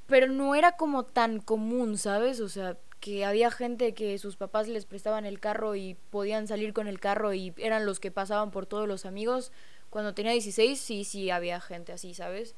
pero 0.09 0.27
no 0.27 0.55
era 0.55 0.73
como 0.73 1.03
tan 1.03 1.39
común, 1.39 1.97
¿sabes? 1.97 2.41
O 2.41 2.49
sea, 2.49 2.77
que 2.99 3.23
había 3.25 3.51
gente 3.51 3.93
que 3.93 4.17
sus 4.17 4.35
papás 4.35 4.67
les 4.67 4.85
prestaban 4.85 5.25
el 5.25 5.39
carro 5.39 5.75
y 5.75 5.95
podían 6.09 6.47
salir 6.47 6.73
con 6.73 6.87
el 6.87 6.99
carro 6.99 7.33
y 7.33 7.53
eran 7.57 7.85
los 7.85 7.99
que 7.99 8.11
pasaban 8.11 8.51
por 8.51 8.65
todos 8.65 8.87
los 8.87 9.05
amigos. 9.05 9.51
Cuando 9.89 10.13
tenía 10.13 10.31
16, 10.33 10.79
sí, 10.79 11.03
sí, 11.03 11.29
había 11.29 11.59
gente 11.61 11.91
así, 11.91 12.13
¿sabes? 12.13 12.55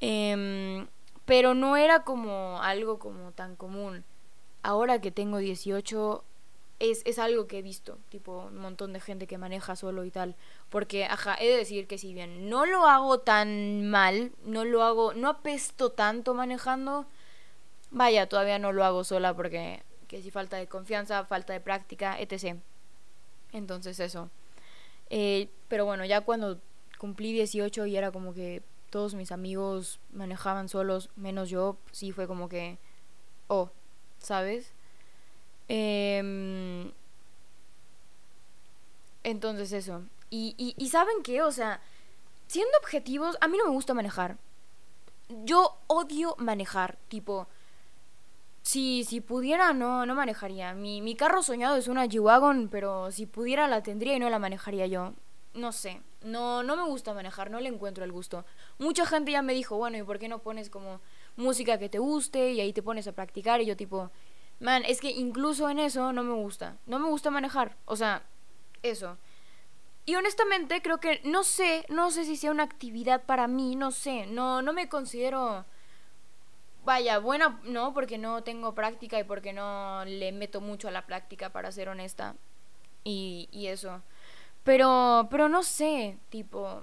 Em, 0.00 0.86
pero 1.24 1.54
no 1.54 1.76
era 1.76 2.04
como 2.04 2.60
algo 2.62 2.98
como 2.98 3.32
tan 3.32 3.56
común. 3.56 4.04
Ahora 4.62 5.00
que 5.00 5.10
tengo 5.10 5.38
18, 5.38 6.24
es, 6.80 7.02
es, 7.04 7.18
algo 7.18 7.46
que 7.46 7.58
he 7.58 7.62
visto, 7.62 7.98
tipo 8.10 8.46
un 8.48 8.58
montón 8.58 8.92
de 8.92 9.00
gente 9.00 9.26
que 9.26 9.38
maneja 9.38 9.76
solo 9.76 10.04
y 10.04 10.10
tal. 10.10 10.36
Porque, 10.70 11.04
ajá, 11.06 11.36
he 11.40 11.48
de 11.48 11.56
decir 11.56 11.86
que 11.86 11.98
si 11.98 12.14
bien 12.14 12.48
no 12.50 12.66
lo 12.66 12.86
hago 12.86 13.20
tan 13.20 13.88
mal, 13.88 14.32
no 14.44 14.64
lo 14.64 14.82
hago, 14.82 15.14
no 15.14 15.28
apesto 15.28 15.90
tanto 15.92 16.34
manejando, 16.34 17.06
vaya, 17.90 18.28
todavía 18.28 18.58
no 18.58 18.72
lo 18.72 18.84
hago 18.84 19.04
sola 19.04 19.34
porque 19.34 19.82
que 20.08 20.22
si 20.22 20.30
falta 20.30 20.56
de 20.58 20.66
confianza, 20.66 21.24
falta 21.24 21.52
de 21.52 21.60
práctica, 21.60 22.20
etc. 22.20 22.56
Entonces 23.52 24.00
eso. 24.00 24.30
Eh, 25.10 25.48
pero 25.68 25.84
bueno, 25.84 26.04
ya 26.04 26.20
cuando 26.22 26.60
cumplí 26.98 27.32
18 27.32 27.86
y 27.86 27.96
era 27.96 28.10
como 28.10 28.34
que 28.34 28.62
todos 28.90 29.14
mis 29.14 29.32
amigos 29.32 29.98
manejaban 30.12 30.68
solos, 30.68 31.10
menos 31.16 31.50
yo, 31.50 31.76
sí 31.92 32.12
fue 32.12 32.26
como 32.26 32.48
que, 32.48 32.78
oh, 33.48 33.70
¿sabes? 34.18 34.72
Eh, 35.68 36.92
entonces 39.24 39.72
eso. 39.72 40.02
Y, 40.30 40.54
y, 40.58 40.74
y 40.82 40.88
saben 40.90 41.22
qué, 41.22 41.42
o 41.42 41.50
sea, 41.50 41.80
siendo 42.46 42.76
objetivos, 42.78 43.36
a 43.40 43.48
mí 43.48 43.58
no 43.58 43.64
me 43.64 43.70
gusta 43.72 43.94
manejar. 43.94 44.36
Yo 45.44 45.76
odio 45.86 46.36
manejar, 46.38 46.98
tipo... 47.08 47.48
Si, 48.64 49.04
si 49.04 49.20
pudiera, 49.20 49.72
no, 49.72 50.06
no 50.06 50.14
manejaría. 50.14 50.74
Mi, 50.74 51.00
mi 51.00 51.14
carro 51.14 51.42
soñado 51.42 51.76
es 51.76 51.86
una 51.86 52.06
G-Wagon, 52.06 52.68
pero 52.70 53.12
si 53.12 53.26
pudiera 53.26 53.68
la 53.68 53.82
tendría 53.82 54.16
y 54.16 54.18
no 54.18 54.30
la 54.30 54.38
manejaría 54.40 54.86
yo. 54.86 55.12
No 55.52 55.70
sé, 55.70 56.00
no, 56.22 56.64
no 56.64 56.74
me 56.74 56.82
gusta 56.82 57.14
manejar, 57.14 57.50
no 57.50 57.60
le 57.60 57.68
encuentro 57.68 58.04
el 58.04 58.10
gusto. 58.10 58.44
Mucha 58.78 59.06
gente 59.06 59.30
ya 59.30 59.42
me 59.42 59.54
dijo, 59.54 59.76
bueno, 59.76 59.96
¿y 59.98 60.02
por 60.02 60.18
qué 60.18 60.28
no 60.28 60.40
pones 60.40 60.70
como 60.70 61.00
música 61.36 61.78
que 61.78 61.88
te 61.88 62.00
guste 62.00 62.50
y 62.52 62.60
ahí 62.60 62.72
te 62.72 62.82
pones 62.82 63.06
a 63.06 63.12
practicar? 63.12 63.60
Y 63.60 63.66
yo 63.66 63.76
tipo, 63.76 64.10
Man, 64.60 64.82
es 64.86 65.00
que 65.00 65.10
incluso 65.10 65.68
en 65.68 65.78
eso 65.78 66.12
no 66.12 66.22
me 66.22 66.34
gusta. 66.34 66.78
No 66.86 66.98
me 66.98 67.08
gusta 67.08 67.30
manejar. 67.30 67.76
O 67.84 67.96
sea, 67.96 68.22
eso. 68.82 69.18
Y 70.06 70.14
honestamente 70.16 70.82
creo 70.82 70.98
que 70.98 71.20
no 71.24 71.44
sé, 71.44 71.84
no 71.88 72.10
sé 72.10 72.24
si 72.24 72.36
sea 72.36 72.50
una 72.50 72.62
actividad 72.62 73.24
para 73.24 73.48
mí, 73.48 73.74
no 73.74 73.90
sé, 73.90 74.26
no, 74.26 74.60
no 74.60 74.74
me 74.74 74.88
considero, 74.88 75.64
vaya, 76.84 77.18
buena, 77.18 77.60
no, 77.64 77.94
porque 77.94 78.18
no 78.18 78.42
tengo 78.42 78.74
práctica 78.74 79.18
y 79.18 79.24
porque 79.24 79.52
no 79.52 80.04
le 80.04 80.32
meto 80.32 80.60
mucho 80.60 80.88
a 80.88 80.90
la 80.90 81.06
práctica, 81.06 81.50
para 81.50 81.72
ser 81.72 81.88
honesta. 81.88 82.36
Y, 83.04 83.48
y 83.52 83.68
eso. 83.68 84.02
Pero, 84.64 85.28
pero 85.30 85.48
no 85.48 85.62
sé, 85.62 86.18
tipo, 86.30 86.82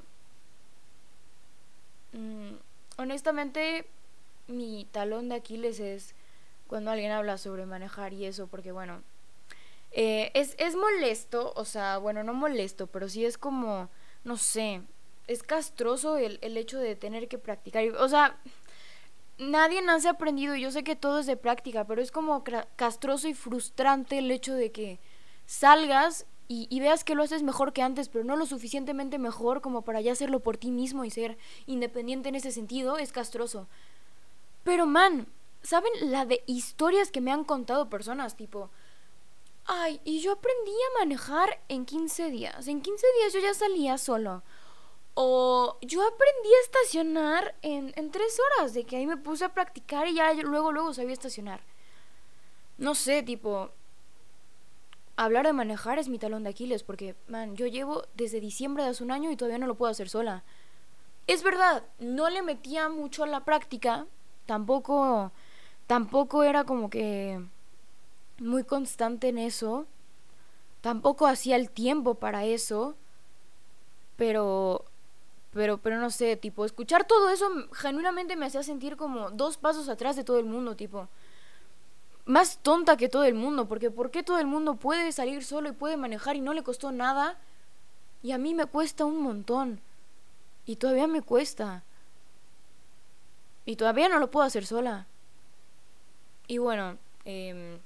mm, 2.13 2.51
honestamente, 2.97 3.87
mi 4.47 4.85
talón 4.91 5.29
de 5.29 5.35
Aquiles 5.35 5.79
es 5.79 6.15
cuando 6.67 6.91
alguien 6.91 7.11
habla 7.11 7.37
sobre 7.37 7.65
manejar 7.65 8.13
y 8.13 8.25
eso, 8.25 8.47
porque 8.47 8.71
bueno, 8.71 9.01
eh, 9.91 10.31
es, 10.35 10.55
es 10.57 10.75
molesto, 10.75 11.53
o 11.55 11.65
sea, 11.65 11.97
bueno, 11.97 12.23
no 12.23 12.33
molesto, 12.33 12.87
pero 12.87 13.09
sí 13.09 13.25
es 13.25 13.37
como, 13.37 13.89
no 14.23 14.37
sé, 14.37 14.81
es 15.27 15.43
castroso 15.43 16.17
el, 16.17 16.39
el 16.41 16.57
hecho 16.57 16.79
de 16.79 16.95
tener 16.95 17.27
que 17.27 17.37
practicar. 17.37 17.83
O 17.97 18.07
sea, 18.09 18.37
nadie 19.37 19.81
nace 19.81 20.09
aprendido, 20.09 20.55
yo 20.55 20.71
sé 20.71 20.83
que 20.83 20.95
todo 20.95 21.19
es 21.19 21.25
de 21.25 21.37
práctica, 21.37 21.85
pero 21.85 22.01
es 22.01 22.11
como 22.11 22.43
castroso 22.75 23.27
y 23.27 23.33
frustrante 23.33 24.17
el 24.17 24.31
hecho 24.31 24.53
de 24.53 24.71
que 24.71 24.99
salgas 25.45 26.25
y, 26.53 26.79
veas 26.81 27.05
que 27.05 27.15
lo 27.15 27.23
haces 27.23 27.43
mejor 27.43 27.71
que 27.71 27.81
antes, 27.81 28.09
pero 28.09 28.25
no 28.25 28.35
lo 28.35 28.45
suficientemente 28.45 29.17
mejor 29.17 29.61
como 29.61 29.83
para 29.83 30.01
ya 30.01 30.11
hacerlo 30.11 30.41
por 30.41 30.57
ti 30.57 30.69
mismo 30.69 31.05
y 31.05 31.09
ser 31.09 31.37
independiente 31.65 32.27
en 32.27 32.35
ese 32.35 32.51
sentido, 32.51 32.97
es 32.97 33.13
castroso. 33.13 33.69
Pero 34.65 34.85
man, 34.85 35.27
¿saben 35.63 35.93
la 36.01 36.25
de 36.25 36.43
historias 36.47 37.09
que 37.09 37.21
me 37.21 37.31
han 37.31 37.45
contado 37.45 37.89
personas? 37.89 38.35
Tipo, 38.35 38.69
ay, 39.65 40.01
y 40.03 40.19
yo 40.19 40.33
aprendí 40.33 40.71
a 40.71 40.99
manejar 40.99 41.61
en 41.69 41.85
15 41.85 42.31
días. 42.31 42.67
En 42.67 42.81
15 42.81 43.07
días 43.19 43.33
yo 43.33 43.39
ya 43.39 43.53
salía 43.53 43.97
solo. 43.97 44.43
O 45.13 45.77
yo 45.81 46.01
aprendí 46.01 46.49
a 46.49 46.63
estacionar 46.63 47.55
en, 47.61 47.93
en 47.95 48.11
3 48.11 48.37
horas, 48.39 48.73
de 48.73 48.85
que 48.85 48.95
ahí 48.95 49.05
me 49.05 49.17
puse 49.17 49.45
a 49.45 49.53
practicar 49.53 50.07
y 50.07 50.15
ya 50.15 50.33
luego, 50.33 50.71
luego 50.71 50.93
sabía 50.93 51.13
estacionar. 51.13 51.61
No 52.77 52.95
sé, 52.95 53.21
tipo, 53.21 53.71
hablar 55.15 55.45
de 55.45 55.53
manejar 55.53 55.99
es 55.99 56.09
mi 56.09 56.17
talón 56.17 56.43
de 56.43 56.49
Aquiles, 56.49 56.83
porque, 56.83 57.15
man, 57.27 57.55
yo 57.55 57.67
llevo 57.67 58.03
desde 58.15 58.39
diciembre 58.39 58.83
de 58.83 58.89
hace 58.89 59.03
un 59.03 59.11
año 59.11 59.31
y 59.31 59.35
todavía 59.35 59.59
no 59.59 59.67
lo 59.67 59.75
puedo 59.75 59.91
hacer 59.91 60.09
sola. 60.09 60.43
Es 61.27 61.43
verdad, 61.43 61.83
no 61.99 62.29
le 62.29 62.41
metía 62.41 62.89
mucho 62.89 63.23
a 63.23 63.27
la 63.27 63.45
práctica, 63.45 64.07
tampoco, 64.45 65.31
tampoco 65.87 66.43
era 66.43 66.63
como 66.63 66.89
que 66.89 67.39
muy 68.39 68.63
constante 68.63 69.29
en 69.29 69.37
eso, 69.37 69.85
tampoco 70.81 71.27
hacía 71.27 71.55
el 71.55 71.69
tiempo 71.69 72.15
para 72.15 72.45
eso, 72.45 72.95
pero, 74.17 74.85
pero, 75.53 75.77
pero 75.79 75.99
no 75.99 76.09
sé, 76.09 76.37
tipo, 76.37 76.65
escuchar 76.65 77.05
todo 77.05 77.29
eso 77.29 77.49
genuinamente 77.73 78.35
me 78.35 78.45
hacía 78.45 78.63
sentir 78.63 78.95
como 78.95 79.31
dos 79.31 79.57
pasos 79.57 79.89
atrás 79.89 80.15
de 80.15 80.23
todo 80.23 80.39
el 80.39 80.45
mundo, 80.45 80.75
tipo, 80.75 81.09
más 82.25 82.59
tonta 82.59 82.95
que 82.97 83.09
todo 83.09 83.25
el 83.25 83.33
mundo, 83.33 83.67
porque 83.67 83.91
¿por 83.91 84.11
qué 84.11 84.23
todo 84.23 84.39
el 84.39 84.47
mundo 84.47 84.75
puede 84.75 85.11
salir 85.11 85.43
solo 85.43 85.69
y 85.69 85.73
puede 85.73 85.97
manejar 85.97 86.35
y 86.35 86.41
no 86.41 86.53
le 86.53 86.63
costó 86.63 86.91
nada? 86.91 87.37
Y 88.23 88.31
a 88.31 88.37
mí 88.37 88.53
me 88.53 88.65
cuesta 88.65 89.05
un 89.05 89.21
montón. 89.21 89.81
Y 90.65 90.77
todavía 90.77 91.07
me 91.07 91.21
cuesta. 91.21 91.83
Y 93.65 93.75
todavía 93.75 94.07
no 94.07 94.19
lo 94.19 94.31
puedo 94.31 94.45
hacer 94.45 94.65
sola. 94.65 95.07
Y 96.47 96.59
bueno, 96.59 96.97
eh, 97.25 97.79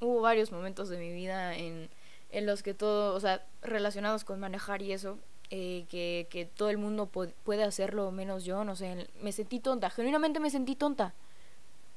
hubo 0.00 0.20
varios 0.20 0.52
momentos 0.52 0.88
de 0.88 0.98
mi 0.98 1.12
vida 1.12 1.54
en, 1.54 1.88
en 2.30 2.46
los 2.46 2.62
que 2.62 2.74
todo, 2.74 3.14
o 3.14 3.20
sea, 3.20 3.44
relacionados 3.62 4.24
con 4.24 4.40
manejar 4.40 4.82
y 4.82 4.92
eso, 4.92 5.18
eh, 5.54 5.84
que, 5.90 6.28
que, 6.30 6.46
todo 6.46 6.70
el 6.70 6.78
mundo 6.78 7.10
puede 7.10 7.62
hacerlo 7.62 8.10
menos 8.10 8.46
yo, 8.46 8.64
no 8.64 8.74
sé, 8.74 9.06
me 9.20 9.32
sentí 9.32 9.60
tonta, 9.60 9.90
genuinamente 9.90 10.40
me 10.40 10.48
sentí 10.48 10.76
tonta. 10.76 11.12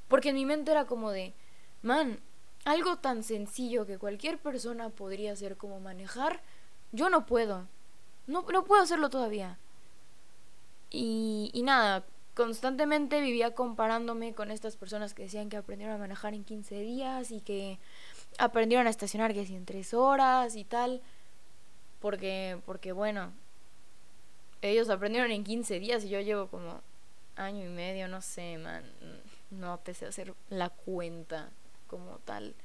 Porque 0.09 0.29
en 0.29 0.35
mi 0.35 0.45
mente 0.45 0.71
era 0.71 0.85
como 0.87 1.09
de, 1.11 1.33
man, 1.81 2.19
algo 2.65 2.97
tan 2.97 3.23
sencillo 3.23 3.85
que 3.85 3.97
cualquier 3.97 4.39
persona 4.39 4.89
podría 4.89 5.31
hacer 5.31 5.55
como 5.55 5.79
manejar, 5.79 6.41
yo 6.91 7.09
no 7.09 7.25
puedo. 7.25 7.65
No, 8.27 8.45
no 8.51 8.65
puedo 8.65 8.81
hacerlo 8.83 9.09
todavía. 9.09 9.57
Y, 10.89 11.49
y 11.53 11.63
nada, 11.63 12.03
constantemente 12.33 13.21
vivía 13.21 13.55
comparándome 13.55 14.33
con 14.33 14.51
estas 14.51 14.75
personas 14.75 15.13
que 15.13 15.23
decían 15.23 15.47
que 15.47 15.55
aprendieron 15.55 15.95
a 15.95 15.99
manejar 15.99 16.33
en 16.33 16.43
15 16.43 16.81
días 16.81 17.31
y 17.31 17.39
que 17.39 17.79
aprendieron 18.37 18.87
a 18.87 18.89
estacionar 18.89 19.33
que 19.33 19.43
en 19.43 19.65
3 19.65 19.93
horas 19.93 20.57
y 20.57 20.65
tal. 20.65 21.01
Porque, 22.01 22.59
porque 22.65 22.91
bueno, 22.91 23.31
ellos 24.61 24.89
aprendieron 24.89 25.31
en 25.31 25.43
15 25.43 25.79
días 25.79 26.03
y 26.03 26.09
yo 26.09 26.19
llevo 26.21 26.47
como 26.47 26.81
año 27.35 27.65
y 27.65 27.69
medio, 27.69 28.07
no 28.07 28.21
sé, 28.21 28.57
man 28.57 28.83
no 29.51 29.77
te 29.79 29.93
sé 29.93 30.05
hacer 30.05 30.33
la 30.49 30.69
cuenta 30.69 31.49
como 31.87 32.17
tal. 32.19 32.55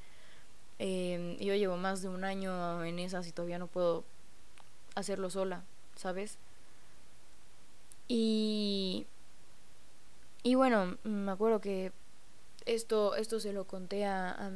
Em, 0.78 1.36
yo 1.38 1.54
llevo 1.54 1.76
más 1.76 2.02
de 2.02 2.08
un 2.08 2.24
año 2.24 2.84
en 2.84 2.98
esas 2.98 3.26
y 3.26 3.32
todavía 3.32 3.58
no 3.58 3.66
puedo 3.66 4.04
hacerlo 4.94 5.30
sola, 5.30 5.62
¿sabes? 5.94 6.38
Y, 8.08 9.06
y 10.42 10.54
bueno, 10.54 10.96
me 11.04 11.30
acuerdo 11.30 11.60
que 11.60 11.92
esto, 12.66 13.14
esto 13.14 13.40
se 13.40 13.52
lo 13.52 13.66
conté 13.66 14.04
a, 14.06 14.50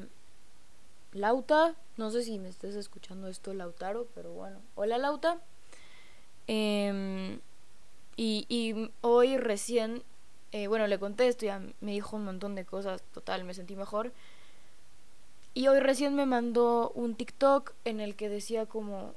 Lauta. 1.13 1.77
No 1.97 2.11
sé 2.11 2.25
si 2.25 2.41
me 2.41 2.49
estás 2.49 2.75
escuchando 2.75 3.29
esto, 3.29 3.55
Lautaro, 3.55 4.09
pero 4.17 4.33
bueno. 4.33 4.61
Hola, 4.75 4.99
Lauta. 4.99 5.41
Em, 6.47 7.41
y, 8.17 8.47
y 8.49 8.91
hoy 9.01 9.39
recién 9.39 10.03
eh, 10.55 10.69
bueno, 10.69 10.87
le 10.87 11.01
conté 11.01 11.27
esto, 11.27 11.47
ya 11.47 11.61
me 11.81 11.91
dijo 11.91 12.15
un 12.15 12.25
montón 12.25 12.55
de 12.55 12.65
cosas, 12.65 13.03
total, 13.13 13.43
me 13.43 13.55
sentí 13.55 13.75
mejor. 13.75 14.13
Y 15.53 15.67
hoy 15.67 15.81
recién 15.81 16.15
me 16.15 16.27
mandó 16.27 16.93
un 16.95 17.17
TikTok 17.17 17.73
en 17.85 17.99
el 18.01 18.15
que 18.15 18.29
decía 18.29 18.65
como... 18.65 19.15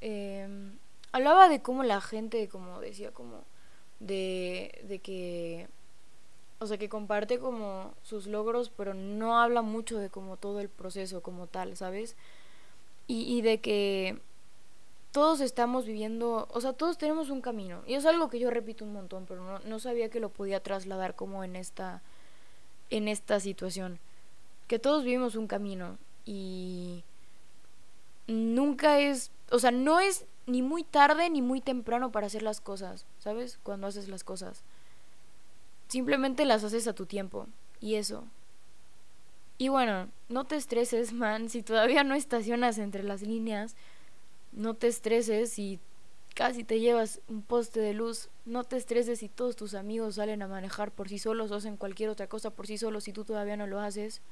Em, 0.00 0.78
hablaba 1.10 1.48
de 1.48 1.60
cómo 1.60 1.82
la 1.82 2.00
gente, 2.00 2.46
como 2.48 2.80
decía, 2.80 3.10
como... 3.10 3.42
De, 3.98 4.80
de 4.84 5.00
que... 5.00 5.66
O 6.60 6.66
sea, 6.68 6.78
que 6.78 6.88
comparte 6.88 7.40
como 7.40 7.92
sus 8.04 8.28
logros, 8.28 8.70
pero 8.70 8.94
no 8.94 9.40
habla 9.40 9.62
mucho 9.62 9.98
de 9.98 10.08
como 10.08 10.36
todo 10.36 10.60
el 10.60 10.68
proceso 10.68 11.20
como 11.20 11.48
tal, 11.48 11.76
¿sabes? 11.76 12.14
Y, 13.08 13.22
y 13.36 13.42
de 13.42 13.60
que 13.60 14.20
todos 15.12 15.40
estamos 15.40 15.86
viviendo, 15.86 16.48
o 16.50 16.60
sea, 16.60 16.72
todos 16.72 16.98
tenemos 16.98 17.30
un 17.30 17.40
camino. 17.40 17.82
Y 17.86 17.94
es 17.94 18.04
algo 18.06 18.28
que 18.28 18.38
yo 18.38 18.50
repito 18.50 18.84
un 18.84 18.92
montón, 18.92 19.26
pero 19.26 19.60
no, 19.60 19.78
sabía 19.78 20.10
que 20.10 20.20
lo 20.20 20.28
podía 20.28 20.62
trasladar 20.62 21.14
como 21.14 21.42
en 21.44 21.56
esta, 21.56 22.02
en 22.90 23.08
esta 23.08 23.40
situación. 23.40 23.98
Que 24.66 24.78
todos 24.78 25.04
vivimos 25.04 25.36
un 25.36 25.46
camino 25.46 25.98
y 26.24 27.02
nunca 28.26 28.98
es, 28.98 29.30
o 29.50 29.58
sea, 29.58 29.70
no 29.70 30.00
es 30.00 30.26
ni 30.46 30.62
muy 30.62 30.84
tarde 30.84 31.30
ni 31.30 31.42
muy 31.42 31.60
temprano 31.60 32.12
para 32.12 32.26
hacer 32.26 32.42
las 32.42 32.60
cosas, 32.60 33.06
¿sabes? 33.18 33.58
Cuando 33.62 33.86
haces 33.86 34.08
las 34.08 34.24
cosas. 34.24 34.62
Simplemente 35.88 36.44
las 36.44 36.64
haces 36.64 36.86
a 36.88 36.94
tu 36.94 37.06
tiempo. 37.06 37.46
Y 37.80 37.94
eso. 37.94 38.24
Y 39.58 39.68
bueno, 39.68 40.08
no 40.28 40.44
te 40.44 40.56
estreses, 40.56 41.12
man, 41.14 41.48
si 41.48 41.62
todavía 41.62 42.04
no 42.04 42.14
estacionas 42.14 42.78
entre 42.78 43.02
las 43.02 43.22
líneas 43.22 43.76
no 44.56 44.74
te 44.74 44.88
estreses 44.88 45.50
si 45.50 45.78
casi 46.34 46.64
te 46.64 46.80
llevas 46.80 47.20
un 47.28 47.42
poste 47.42 47.78
de 47.78 47.92
luz. 47.92 48.30
No 48.44 48.64
te 48.64 48.76
estreses 48.76 49.20
si 49.20 49.28
todos 49.28 49.54
tus 49.54 49.74
amigos 49.74 50.16
salen 50.16 50.42
a 50.42 50.48
manejar 50.48 50.90
por 50.90 51.08
sí 51.08 51.18
solos 51.18 51.50
o 51.50 51.56
hacen 51.56 51.76
cualquier 51.76 52.10
otra 52.10 52.26
cosa 52.26 52.50
por 52.50 52.66
sí 52.66 52.78
solos 52.78 53.04
si 53.04 53.12
tú 53.12 53.24
todavía 53.24 53.56
no 53.56 53.66
lo 53.66 53.80
haces. 53.80 54.22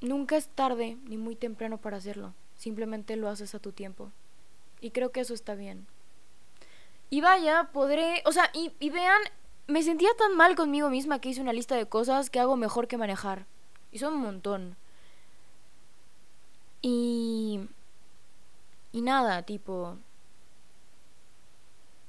Nunca 0.00 0.36
es 0.36 0.48
tarde 0.48 0.96
ni 1.08 1.18
muy 1.18 1.34
temprano 1.36 1.78
para 1.78 1.96
hacerlo. 1.96 2.32
Simplemente 2.56 3.16
lo 3.16 3.28
haces 3.28 3.54
a 3.54 3.58
tu 3.58 3.72
tiempo. 3.72 4.12
Y 4.80 4.90
creo 4.90 5.10
que 5.10 5.20
eso 5.20 5.34
está 5.34 5.54
bien. 5.54 5.86
Y 7.10 7.22
vaya, 7.22 7.70
podré... 7.72 8.22
O 8.24 8.32
sea, 8.32 8.50
y, 8.52 8.72
y 8.78 8.90
vean, 8.90 9.20
me 9.66 9.82
sentía 9.82 10.10
tan 10.16 10.36
mal 10.36 10.54
conmigo 10.54 10.90
misma 10.90 11.20
que 11.20 11.30
hice 11.30 11.40
una 11.40 11.52
lista 11.52 11.74
de 11.74 11.86
cosas 11.86 12.30
que 12.30 12.38
hago 12.38 12.56
mejor 12.56 12.86
que 12.86 12.98
manejar. 12.98 13.46
Y 13.90 13.98
son 13.98 14.14
un 14.14 14.20
montón. 14.20 14.76
Y... 16.86 17.68
Y 18.92 19.00
nada, 19.02 19.42
tipo... 19.42 19.96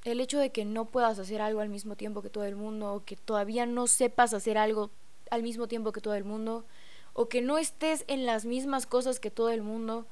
El 0.03 0.22
hecho 0.22 0.38
de 0.38 0.51
que 0.51 0.65
no 0.65 0.86
puedas 0.86 1.17
hacer 1.17 1.41
algo 1.41 1.62
al 1.62 1.69
mismo 1.69 1.96
tiempo 1.96 2.22
que 2.22 2.29
todo 2.29 2.43
el 2.43 2.55
mundo, 2.55 2.93
o 2.93 3.03
que 3.03 3.15
todavía 3.15 3.65
no 3.65 3.88
sepas 3.88 4.36
hacer 4.36 4.57
algo 4.57 4.91
al 5.31 5.41
mismo 5.41 5.67
tiempo 5.67 5.91
que 5.91 6.00
todo 6.00 6.13
el 6.13 6.24
mundo, 6.24 6.63
o 7.13 7.27
que 7.27 7.41
no 7.41 7.57
estés 7.57 8.05
en 8.07 8.27
las 8.27 8.46
mismas 8.46 8.86
cosas 8.86 9.19
que 9.19 9.31
todo 9.31 9.50
el 9.50 9.63
mundo, 9.63 10.05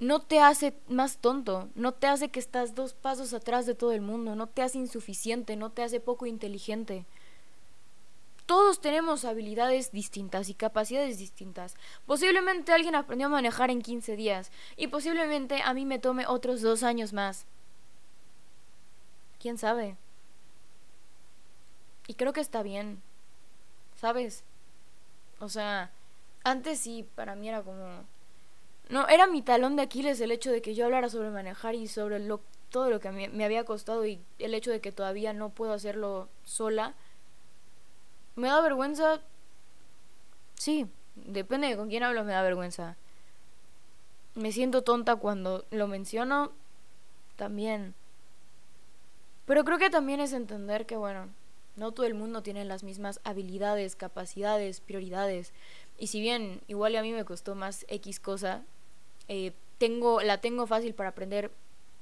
no 0.00 0.20
te 0.20 0.40
hace 0.40 0.74
más 0.88 1.18
tonto, 1.18 1.68
no 1.76 1.92
te 1.92 2.08
hace 2.08 2.28
que 2.28 2.40
estás 2.40 2.74
dos 2.74 2.94
pasos 2.94 3.32
atrás 3.32 3.66
de 3.66 3.76
todo 3.76 3.92
el 3.92 4.00
mundo, 4.00 4.34
no 4.34 4.48
te 4.48 4.62
hace 4.62 4.78
insuficiente, 4.78 5.54
no 5.54 5.70
te 5.70 5.84
hace 5.84 6.00
poco 6.00 6.26
inteligente. 6.26 7.06
Todos 8.46 8.80
tenemos 8.80 9.24
habilidades 9.24 9.92
distintas 9.92 10.48
y 10.48 10.54
capacidades 10.54 11.18
distintas. 11.18 11.76
Posiblemente 12.06 12.72
alguien 12.72 12.94
aprendió 12.94 13.28
a 13.28 13.30
manejar 13.30 13.70
en 13.70 13.82
15 13.82 14.16
días 14.16 14.50
y 14.76 14.88
posiblemente 14.88 15.62
a 15.62 15.72
mí 15.74 15.86
me 15.86 15.98
tome 15.98 16.26
otros 16.26 16.60
dos 16.60 16.82
años 16.82 17.12
más. 17.12 17.46
¿Quién 19.40 19.58
sabe? 19.58 19.96
Y 22.06 22.14
creo 22.14 22.32
que 22.32 22.40
está 22.40 22.62
bien. 22.62 23.00
¿Sabes? 23.96 24.42
O 25.38 25.48
sea, 25.48 25.90
antes 26.42 26.80
sí, 26.80 27.06
para 27.14 27.36
mí 27.36 27.48
era 27.48 27.62
como... 27.62 28.04
No, 28.88 29.08
era 29.08 29.26
mi 29.28 29.42
talón 29.42 29.76
de 29.76 29.82
Aquiles 29.82 30.20
el 30.20 30.32
hecho 30.32 30.50
de 30.50 30.60
que 30.60 30.74
yo 30.74 30.84
hablara 30.84 31.08
sobre 31.08 31.30
manejar 31.30 31.76
y 31.76 31.86
sobre 31.86 32.18
lo, 32.18 32.40
todo 32.70 32.90
lo 32.90 32.98
que 32.98 33.10
me 33.10 33.44
había 33.44 33.64
costado 33.64 34.04
y 34.04 34.20
el 34.38 34.54
hecho 34.54 34.72
de 34.72 34.80
que 34.80 34.92
todavía 34.92 35.32
no 35.32 35.50
puedo 35.50 35.72
hacerlo 35.72 36.28
sola 36.44 36.94
¿Me 38.36 38.48
da 38.48 38.60
vergüenza? 38.60 39.20
Sí, 40.54 40.86
depende 41.14 41.68
de 41.68 41.76
con 41.76 41.88
quién 41.88 42.02
hablo, 42.02 42.24
me 42.24 42.32
da 42.32 42.42
vergüenza. 42.42 42.96
Me 44.34 44.52
siento 44.52 44.82
tonta 44.82 45.16
cuando 45.16 45.64
lo 45.70 45.86
menciono, 45.86 46.52
también. 47.36 47.94
Pero 49.46 49.64
creo 49.64 49.78
que 49.78 49.90
también 49.90 50.20
es 50.20 50.32
entender 50.32 50.86
que, 50.86 50.96
bueno, 50.96 51.28
no 51.76 51.92
todo 51.92 52.06
el 52.06 52.14
mundo 52.14 52.42
tiene 52.42 52.64
las 52.64 52.82
mismas 52.82 53.20
habilidades, 53.24 53.96
capacidades, 53.96 54.80
prioridades. 54.80 55.52
Y 55.98 56.08
si 56.08 56.20
bien 56.20 56.60
igual 56.68 56.96
a 56.96 57.02
mí 57.02 57.12
me 57.12 57.24
costó 57.24 57.54
más 57.54 57.84
X 57.88 58.20
cosa, 58.20 58.62
eh, 59.28 59.52
tengo, 59.78 60.20
la 60.20 60.38
tengo 60.38 60.66
fácil 60.66 60.94
para 60.94 61.10
aprender 61.10 61.50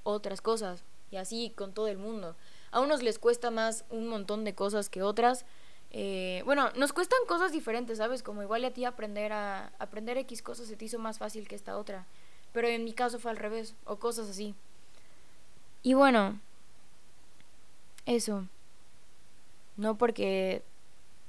otras 0.03 0.41
cosas. 0.41 0.83
Y 1.11 1.17
así 1.17 1.53
con 1.57 1.73
todo 1.73 1.89
el 1.89 1.99
mundo. 1.99 2.37
A 2.71 2.81
unos 2.81 3.03
les 3.03 3.19
cuesta 3.19 3.51
más 3.51 3.85
un 3.91 4.09
montón 4.09 4.45
de 4.45 4.55
cosas 4.55 4.89
que 4.89 5.03
otras. 5.03 5.45
Eh, 5.93 6.43
bueno, 6.45 6.71
nos 6.77 6.93
cuestan 6.93 7.19
cosas 7.27 7.53
diferentes, 7.53 7.99
¿sabes? 7.99 8.23
Como 8.23 8.43
igual 8.43 8.65
a 8.65 8.71
ti 8.71 8.85
aprender 8.85 9.33
a 9.33 9.73
aprender 9.79 10.19
X 10.19 10.43
cosas 10.43 10.69
se 10.69 10.77
te 10.77 10.85
hizo 10.85 10.99
más 10.99 11.19
fácil 11.19 11.49
que 11.49 11.57
esta 11.57 11.77
otra. 11.77 12.07
Pero 12.53 12.69
en 12.69 12.85
mi 12.85 12.93
caso 12.93 13.19
fue 13.19 13.31
al 13.31 13.37
revés, 13.37 13.75
o 13.85 13.97
cosas 13.97 14.29
así. 14.29 14.55
Y 15.83 15.95
bueno, 15.95 16.39
eso. 18.07 18.47
No 19.77 19.97
porque 19.97 20.63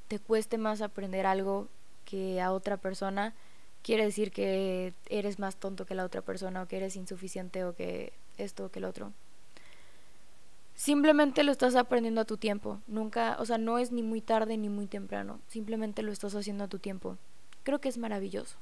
te 0.08 0.20
cueste 0.20 0.58
más 0.58 0.82
aprender 0.82 1.26
algo 1.26 1.68
que 2.06 2.42
a 2.42 2.52
otra 2.52 2.78
persona, 2.78 3.34
quiere 3.82 4.04
decir 4.04 4.32
que 4.32 4.94
eres 5.10 5.40
más 5.40 5.56
tonto 5.56 5.86
que 5.86 5.96
la 5.96 6.06
otra 6.06 6.22
persona 6.22 6.64
o 6.64 6.68
que 6.68 6.78
eres 6.78 6.96
insuficiente 6.96 7.64
o 7.64 7.76
que 7.76 8.14
esto 8.38 8.66
o 8.66 8.70
que 8.70 8.80
el 8.80 8.86
otro. 8.86 9.14
Simplemente 10.82 11.44
lo 11.44 11.52
estás 11.52 11.76
aprendiendo 11.76 12.22
a 12.22 12.26
tu 12.26 12.38
tiempo. 12.38 12.82
Nunca, 12.88 13.38
o 13.38 13.46
sea, 13.46 13.60
no 13.60 13.78
es 13.78 13.92
ni 13.92 14.02
muy 14.02 14.20
tarde 14.20 14.58
ni 14.58 14.68
muy 14.68 14.88
temprano. 14.88 15.40
Simplemente 15.48 16.02
lo 16.02 16.12
estás 16.12 16.34
haciendo 16.34 16.64
a 16.64 16.70
tu 16.70 16.80
tiempo. 16.80 17.20
Creo 17.62 17.80
que 17.80 17.88
es 17.88 18.00
maravilloso. 18.00 18.58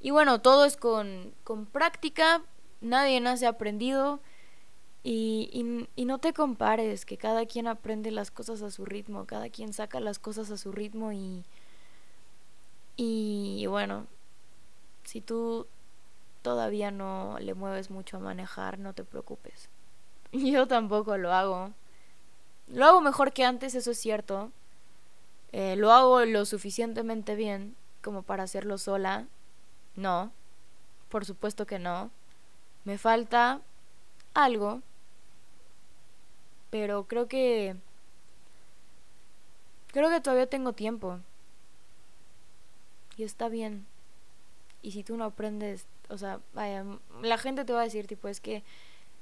Y 0.00 0.12
bueno, 0.12 0.40
todo 0.40 0.64
es 0.64 0.78
con, 0.78 1.34
con 1.44 1.66
práctica. 1.66 2.40
Nadie 2.80 3.20
nace 3.20 3.46
aprendido. 3.46 4.18
Y, 5.04 5.50
y, 5.52 5.86
y, 5.94 6.06
no 6.06 6.16
te 6.20 6.32
compares, 6.32 7.04
que 7.04 7.18
cada 7.18 7.44
quien 7.44 7.66
aprende 7.66 8.10
las 8.12 8.30
cosas 8.30 8.62
a 8.62 8.70
su 8.70 8.86
ritmo, 8.86 9.26
cada 9.26 9.50
quien 9.50 9.74
saca 9.74 10.00
las 10.00 10.18
cosas 10.18 10.50
a 10.50 10.56
su 10.56 10.72
ritmo 10.72 11.12
y, 11.12 11.44
y 12.96 13.66
bueno, 13.66 14.06
si 15.04 15.20
tú 15.20 15.66
todavía 16.40 16.90
no 16.90 17.36
le 17.40 17.52
mueves 17.52 17.90
mucho 17.90 18.16
a 18.16 18.20
manejar, 18.20 18.78
no 18.78 18.94
te 18.94 19.04
preocupes. 19.04 19.68
Yo 20.52 20.66
tampoco 20.66 21.16
lo 21.16 21.32
hago. 21.32 21.72
Lo 22.68 22.84
hago 22.84 23.00
mejor 23.00 23.32
que 23.32 23.44
antes, 23.44 23.74
eso 23.74 23.92
es 23.92 23.98
cierto. 23.98 24.50
Eh, 25.52 25.76
lo 25.76 25.92
hago 25.92 26.24
lo 26.24 26.44
suficientemente 26.44 27.34
bien 27.34 27.76
como 28.02 28.22
para 28.22 28.44
hacerlo 28.44 28.78
sola. 28.78 29.26
No, 29.94 30.32
por 31.08 31.24
supuesto 31.24 31.66
que 31.66 31.78
no. 31.78 32.10
Me 32.84 32.98
falta 32.98 33.60
algo 34.34 34.82
pero 36.70 37.04
creo 37.04 37.28
que 37.28 37.76
creo 39.88 40.10
que 40.10 40.20
todavía 40.20 40.46
tengo 40.46 40.72
tiempo. 40.72 41.20
Y 43.16 43.24
está 43.24 43.48
bien. 43.48 43.86
Y 44.82 44.92
si 44.92 45.02
tú 45.02 45.16
no 45.16 45.24
aprendes, 45.24 45.86
o 46.10 46.18
sea, 46.18 46.40
vaya, 46.52 46.84
la 47.22 47.38
gente 47.38 47.64
te 47.64 47.72
va 47.72 47.80
a 47.80 47.84
decir 47.84 48.06
tipo 48.06 48.28
es 48.28 48.40
que 48.40 48.62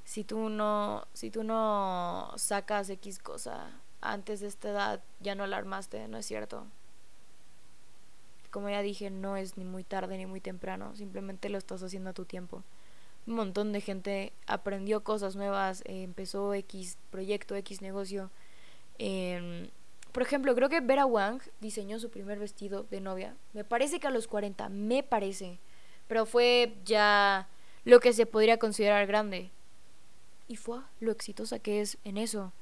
si 0.04 0.24
tú 0.24 0.48
no 0.48 1.06
si 1.12 1.30
tú 1.30 1.44
no 1.44 2.32
sacas 2.36 2.90
X 2.90 3.18
cosa 3.18 3.70
antes 4.00 4.40
de 4.40 4.48
esta 4.48 4.70
edad 4.70 5.02
ya 5.20 5.34
no 5.34 5.46
la 5.46 5.56
armaste, 5.56 6.08
no 6.08 6.18
es 6.18 6.26
cierto. 6.26 6.66
Como 8.50 8.68
ya 8.68 8.82
dije, 8.82 9.10
no 9.10 9.36
es 9.36 9.56
ni 9.56 9.64
muy 9.64 9.82
tarde 9.82 10.16
ni 10.16 10.26
muy 10.26 10.40
temprano, 10.40 10.94
simplemente 10.94 11.48
lo 11.48 11.58
estás 11.58 11.82
haciendo 11.82 12.10
a 12.10 12.12
tu 12.12 12.24
tiempo 12.24 12.62
un 13.26 13.34
montón 13.34 13.72
de 13.72 13.80
gente 13.80 14.32
aprendió 14.46 15.02
cosas 15.02 15.36
nuevas, 15.36 15.82
eh, 15.86 16.02
empezó 16.02 16.52
X 16.54 16.98
proyecto, 17.10 17.54
X 17.56 17.80
negocio. 17.80 18.30
Em, 18.98 19.68
por 20.12 20.22
ejemplo, 20.22 20.54
creo 20.54 20.68
que 20.68 20.80
Vera 20.80 21.06
Wang 21.06 21.40
diseñó 21.60 21.98
su 21.98 22.10
primer 22.10 22.38
vestido 22.38 22.84
de 22.90 23.00
novia. 23.00 23.34
Me 23.52 23.64
parece 23.64 23.98
que 23.98 24.06
a 24.06 24.10
los 24.10 24.28
40, 24.28 24.68
me 24.68 25.02
parece. 25.02 25.58
Pero 26.06 26.26
fue 26.26 26.76
ya 26.84 27.48
lo 27.84 28.00
que 28.00 28.12
se 28.12 28.26
podría 28.26 28.58
considerar 28.58 29.06
grande. 29.06 29.50
Y 30.48 30.56
fue 30.56 30.80
lo 31.00 31.10
exitosa 31.10 31.58
que 31.58 31.80
es 31.80 31.98
en 32.04 32.18
eso, 32.18 32.52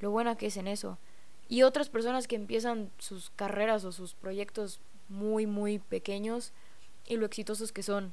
lo 0.00 0.10
buena 0.10 0.36
que 0.36 0.46
es 0.46 0.56
en 0.56 0.68
eso. 0.68 0.98
Y 1.48 1.62
otras 1.62 1.88
personas 1.88 2.26
que 2.26 2.36
empiezan 2.36 2.90
sus 2.98 3.30
carreras 3.30 3.84
o 3.84 3.92
sus 3.92 4.14
proyectos 4.14 4.80
muy, 5.08 5.46
muy 5.46 5.78
pequeños 5.78 6.52
y 7.06 7.16
lo 7.16 7.26
exitosos 7.26 7.72
que 7.72 7.82
son. 7.82 8.12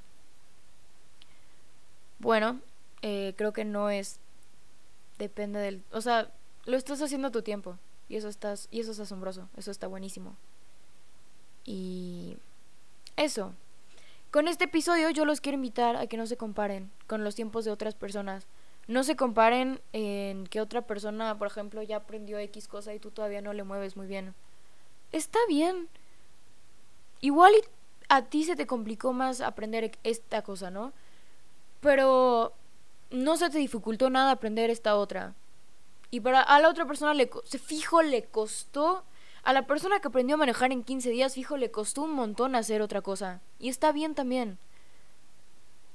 Bueno, 2.19 2.59
eh, 3.01 3.33
creo 3.37 3.53
que 3.53 3.65
no 3.65 3.89
es. 3.89 4.19
Depende 5.17 5.59
del. 5.59 5.83
O 5.91 6.01
sea, 6.01 6.31
lo 6.65 6.77
estás 6.77 7.01
haciendo 7.01 7.27
a 7.27 7.31
tu 7.31 7.41
tiempo. 7.41 7.77
Y 8.09 8.17
eso, 8.17 8.29
estás, 8.29 8.67
y 8.71 8.79
eso 8.79 8.91
es 8.91 8.99
asombroso. 8.99 9.49
Eso 9.57 9.71
está 9.71 9.87
buenísimo. 9.87 10.35
Y. 11.65 12.37
Eso. 13.17 13.53
Con 14.31 14.47
este 14.47 14.65
episodio 14.65 15.09
yo 15.11 15.25
los 15.25 15.41
quiero 15.41 15.57
invitar 15.57 15.95
a 15.95 16.07
que 16.07 16.17
no 16.17 16.25
se 16.25 16.37
comparen 16.37 16.91
con 17.05 17.23
los 17.23 17.35
tiempos 17.35 17.65
de 17.65 17.71
otras 17.71 17.93
personas. 17.93 18.47
No 18.87 19.03
se 19.03 19.15
comparen 19.15 19.79
en 19.93 20.45
que 20.47 20.61
otra 20.61 20.81
persona, 20.81 21.37
por 21.37 21.47
ejemplo, 21.47 21.81
ya 21.81 21.97
aprendió 21.97 22.37
X 22.39 22.67
cosa 22.67 22.93
y 22.93 22.99
tú 22.99 23.11
todavía 23.11 23.41
no 23.41 23.53
le 23.53 23.63
mueves 23.63 23.95
muy 23.95 24.07
bien. 24.07 24.33
Está 25.11 25.39
bien. 25.47 25.87
Igual 27.21 27.53
a 28.09 28.23
ti 28.23 28.43
se 28.43 28.55
te 28.55 28.67
complicó 28.67 29.13
más 29.13 29.39
aprender 29.41 29.97
esta 30.03 30.41
cosa, 30.41 30.69
¿no? 30.69 30.91
pero 31.83 32.53
no 33.11 33.35
se 33.37 33.49
te 33.49 33.59
dificultó 33.59 34.09
nada 34.09 34.31
aprender 34.31 34.71
esta 34.71 34.95
otra. 34.95 35.35
Y 36.09 36.21
para 36.21 36.41
a 36.41 36.59
la 36.59 36.69
otra 36.69 36.85
persona 36.85 37.13
le 37.13 37.29
se 37.43 37.59
fijo 37.59 38.01
le 38.01 38.23
costó 38.23 39.03
a 39.43 39.51
la 39.51 39.67
persona 39.67 39.99
que 39.99 40.07
aprendió 40.07 40.35
a 40.35 40.37
manejar 40.37 40.71
en 40.71 40.83
15 40.83 41.09
días, 41.09 41.33
fijo 41.33 41.57
le 41.57 41.69
costó 41.69 42.03
un 42.03 42.13
montón 42.13 42.55
hacer 42.55 42.81
otra 42.81 43.01
cosa. 43.01 43.41
Y 43.59 43.67
está 43.67 43.91
bien 43.91 44.15
también. 44.15 44.57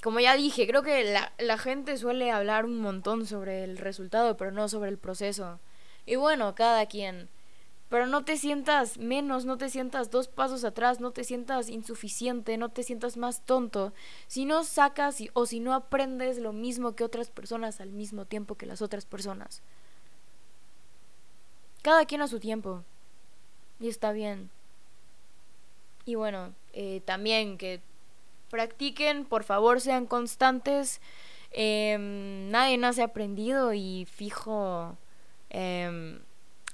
Como 0.03 0.21
ya 0.21 0.37
dije, 0.37 0.67
creo 0.67 0.83
que 0.83 1.05
la, 1.05 1.33
la 1.39 1.59
gente 1.59 1.97
suele 1.97 2.31
hablar 2.31 2.65
un 2.65 2.79
montón 2.79 3.27
sobre 3.27 3.65
el 3.65 3.79
resultado, 3.79 4.37
pero 4.37 4.53
no 4.53 4.69
sobre 4.69 4.91
el 4.91 4.99
proceso. 4.99 5.59
Y 6.07 6.17
bueno, 6.17 6.55
cada 6.55 6.87
quien. 6.87 7.29
Pero 7.89 8.07
no 8.07 8.25
te 8.25 8.37
sientas 8.37 8.99
menos, 8.99 9.47
no 9.47 9.57
te 9.57 9.71
sientas 9.71 10.11
dos 10.11 10.29
pasos 10.29 10.63
atrás, 10.65 11.01
no 11.01 11.11
te 11.11 11.25
sientas 11.25 11.71
insuficiente, 11.71 12.59
no 12.59 12.69
te 12.69 12.83
sientas 12.83 13.17
más 13.17 13.41
tonto. 13.47 13.95
Si 14.27 14.45
no 14.45 14.63
sacas 14.65 15.23
o 15.33 15.47
si 15.47 15.59
no 15.59 15.73
aprendes 15.73 16.39
lo 16.39 16.53
mismo 16.53 16.95
que 16.95 17.05
otras 17.05 17.31
personas 17.31 17.81
al 17.81 17.91
mismo 17.91 18.27
tiempo 18.27 18.57
que 18.57 18.67
las 18.67 18.83
otras 18.83 19.07
personas. 19.07 19.63
Cada 21.81 22.05
quien 22.05 22.21
a 22.21 22.29
su 22.29 22.39
tiempo. 22.41 22.85
Y 23.81 23.89
está 23.89 24.13
bien. 24.13 24.51
Y 26.05 26.15
bueno, 26.15 26.53
eh, 26.75 27.01
también 27.07 27.57
que 27.57 27.81
practiquen, 28.51 29.25
por 29.25 29.45
favor 29.45 29.81
sean 29.81 30.07
constantes. 30.07 31.01
Em, 31.51 32.51
nadie 32.51 32.79
nace 32.79 33.03
aprendido 33.03 33.73
y 33.73 34.07
fijo. 34.11 34.97
Eh, 35.51 36.19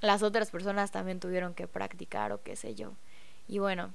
las 0.01 0.23
otras 0.23 0.51
personas 0.51 0.91
también 0.91 1.19
tuvieron 1.19 1.53
que 1.53 1.67
practicar 1.67 2.31
o 2.31 2.43
qué 2.43 2.55
sé 2.55 2.75
yo. 2.75 2.93
Y 3.47 3.59
bueno, 3.59 3.93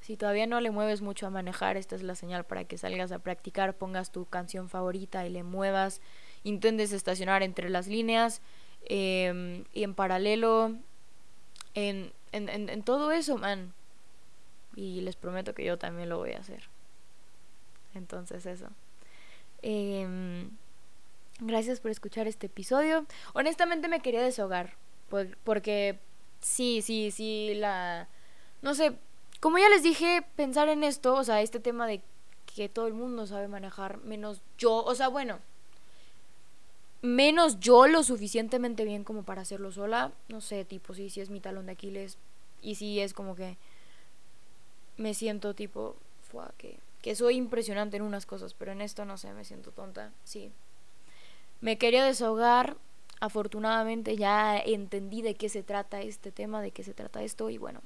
si 0.00 0.16
todavía 0.16 0.46
no 0.46 0.60
le 0.60 0.70
mueves 0.70 1.00
mucho 1.00 1.26
a 1.26 1.30
manejar, 1.30 1.76
esta 1.76 1.96
es 1.96 2.02
la 2.02 2.14
señal 2.14 2.44
para 2.44 2.64
que 2.64 2.76
salgas 2.76 3.12
a 3.12 3.18
practicar, 3.18 3.74
pongas 3.74 4.12
tu 4.12 4.26
canción 4.26 4.68
favorita 4.68 5.26
y 5.26 5.30
le 5.30 5.42
muevas, 5.42 6.00
intentes 6.42 6.92
estacionar 6.92 7.42
entre 7.42 7.70
las 7.70 7.86
líneas 7.86 8.42
em, 8.84 9.64
y 9.72 9.82
en 9.82 9.94
paralelo, 9.94 10.72
en, 11.74 12.12
en, 12.32 12.48
en, 12.48 12.82
todo 12.82 13.12
eso, 13.12 13.38
man. 13.38 13.72
Y 14.76 15.00
les 15.00 15.16
prometo 15.16 15.54
que 15.54 15.64
yo 15.64 15.78
también 15.78 16.08
lo 16.08 16.18
voy 16.18 16.32
a 16.32 16.38
hacer. 16.38 16.68
Entonces 17.94 18.46
eso. 18.46 18.68
Em, 19.62 20.50
gracias 21.40 21.80
por 21.80 21.90
escuchar 21.90 22.26
este 22.26 22.46
episodio. 22.46 23.06
Honestamente 23.32 23.88
me 23.88 24.00
quería 24.00 24.22
deshogar 24.22 24.74
porque 25.44 25.98
sí, 26.40 26.82
sí, 26.82 27.10
sí, 27.10 27.54
la... 27.54 28.08
No 28.62 28.74
sé, 28.74 28.96
como 29.40 29.58
ya 29.58 29.68
les 29.68 29.82
dije, 29.82 30.24
pensar 30.36 30.68
en 30.68 30.84
esto, 30.84 31.14
o 31.14 31.24
sea, 31.24 31.42
este 31.42 31.60
tema 31.60 31.86
de 31.86 32.02
que 32.54 32.68
todo 32.68 32.86
el 32.86 32.94
mundo 32.94 33.26
sabe 33.26 33.46
manejar, 33.48 33.98
menos 33.98 34.40
yo, 34.58 34.82
o 34.84 34.94
sea, 34.94 35.08
bueno, 35.08 35.38
menos 37.02 37.60
yo 37.60 37.86
lo 37.86 38.02
suficientemente 38.02 38.84
bien 38.84 39.04
como 39.04 39.22
para 39.24 39.42
hacerlo 39.42 39.70
sola, 39.70 40.12
no 40.28 40.40
sé, 40.40 40.64
tipo, 40.64 40.94
sí, 40.94 41.10
sí 41.10 41.20
es 41.20 41.30
mi 41.30 41.40
talón 41.40 41.66
de 41.66 41.72
Aquiles 41.72 42.16
y 42.62 42.76
sí 42.76 43.00
es 43.00 43.12
como 43.12 43.36
que 43.36 43.58
me 44.96 45.12
siento 45.12 45.54
tipo, 45.54 45.96
que, 46.56 46.78
que 47.04 47.14
soy 47.14 47.36
impresionante 47.36 47.98
en 47.98 48.02
unas 48.02 48.24
cosas, 48.24 48.54
pero 48.54 48.72
en 48.72 48.80
esto 48.80 49.04
no 49.04 49.18
sé, 49.18 49.34
me 49.34 49.44
siento 49.44 49.72
tonta, 49.72 50.10
sí. 50.24 50.50
Me 51.60 51.76
quería 51.76 52.02
desahogar, 52.02 52.78
afortunadamente 53.20 54.16
ya 54.16 54.56
entendí 54.56 55.20
de 55.20 55.34
qué 55.34 55.50
se 55.50 55.62
trata 55.62 56.00
este 56.00 56.32
tema, 56.32 56.62
de 56.62 56.70
qué 56.70 56.82
se 56.82 56.94
trata 56.94 57.22
esto 57.22 57.50
y 57.50 57.58
bueno. 57.58 57.82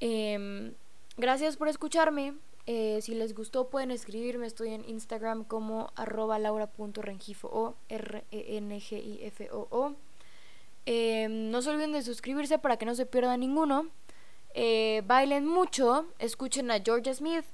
Em, 0.00 0.74
gracias 1.16 1.56
por 1.56 1.68
escucharme. 1.68 2.34
Eh, 2.66 2.98
si 3.00 3.14
les 3.14 3.34
gustó 3.34 3.70
pueden 3.70 3.90
escribirme, 3.90 4.46
estoy 4.46 4.74
en 4.74 4.86
Instagram 4.86 5.44
como 5.44 5.90
arroba 5.96 6.38
laura.rengifo 6.38 7.48
o 7.48 7.76
r 7.88 8.24
e 8.30 8.58
n 8.58 8.78
g 8.78 8.98
i 8.98 9.24
f 9.24 9.48
o 9.50 9.68
o. 9.70 9.94
Em, 10.84 11.50
no 11.50 11.62
se 11.62 11.70
olviden 11.70 11.92
de 11.92 12.02
suscribirse 12.02 12.58
para 12.58 12.76
que 12.76 12.84
no 12.84 12.94
se 12.94 13.06
pierda 13.06 13.38
ninguno. 13.38 13.88
Eh, 14.54 15.02
bailen 15.06 15.46
mucho, 15.46 16.06
escuchen 16.18 16.70
a 16.70 16.80
Georgia 16.80 17.12
Smith 17.12 17.44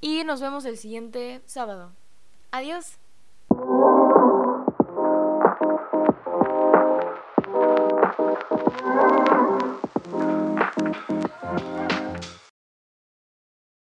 y 0.00 0.24
nos 0.24 0.40
vemos 0.40 0.64
el 0.64 0.76
siguiente 0.76 1.40
sábado. 1.46 1.92
Adiós. 2.50 2.98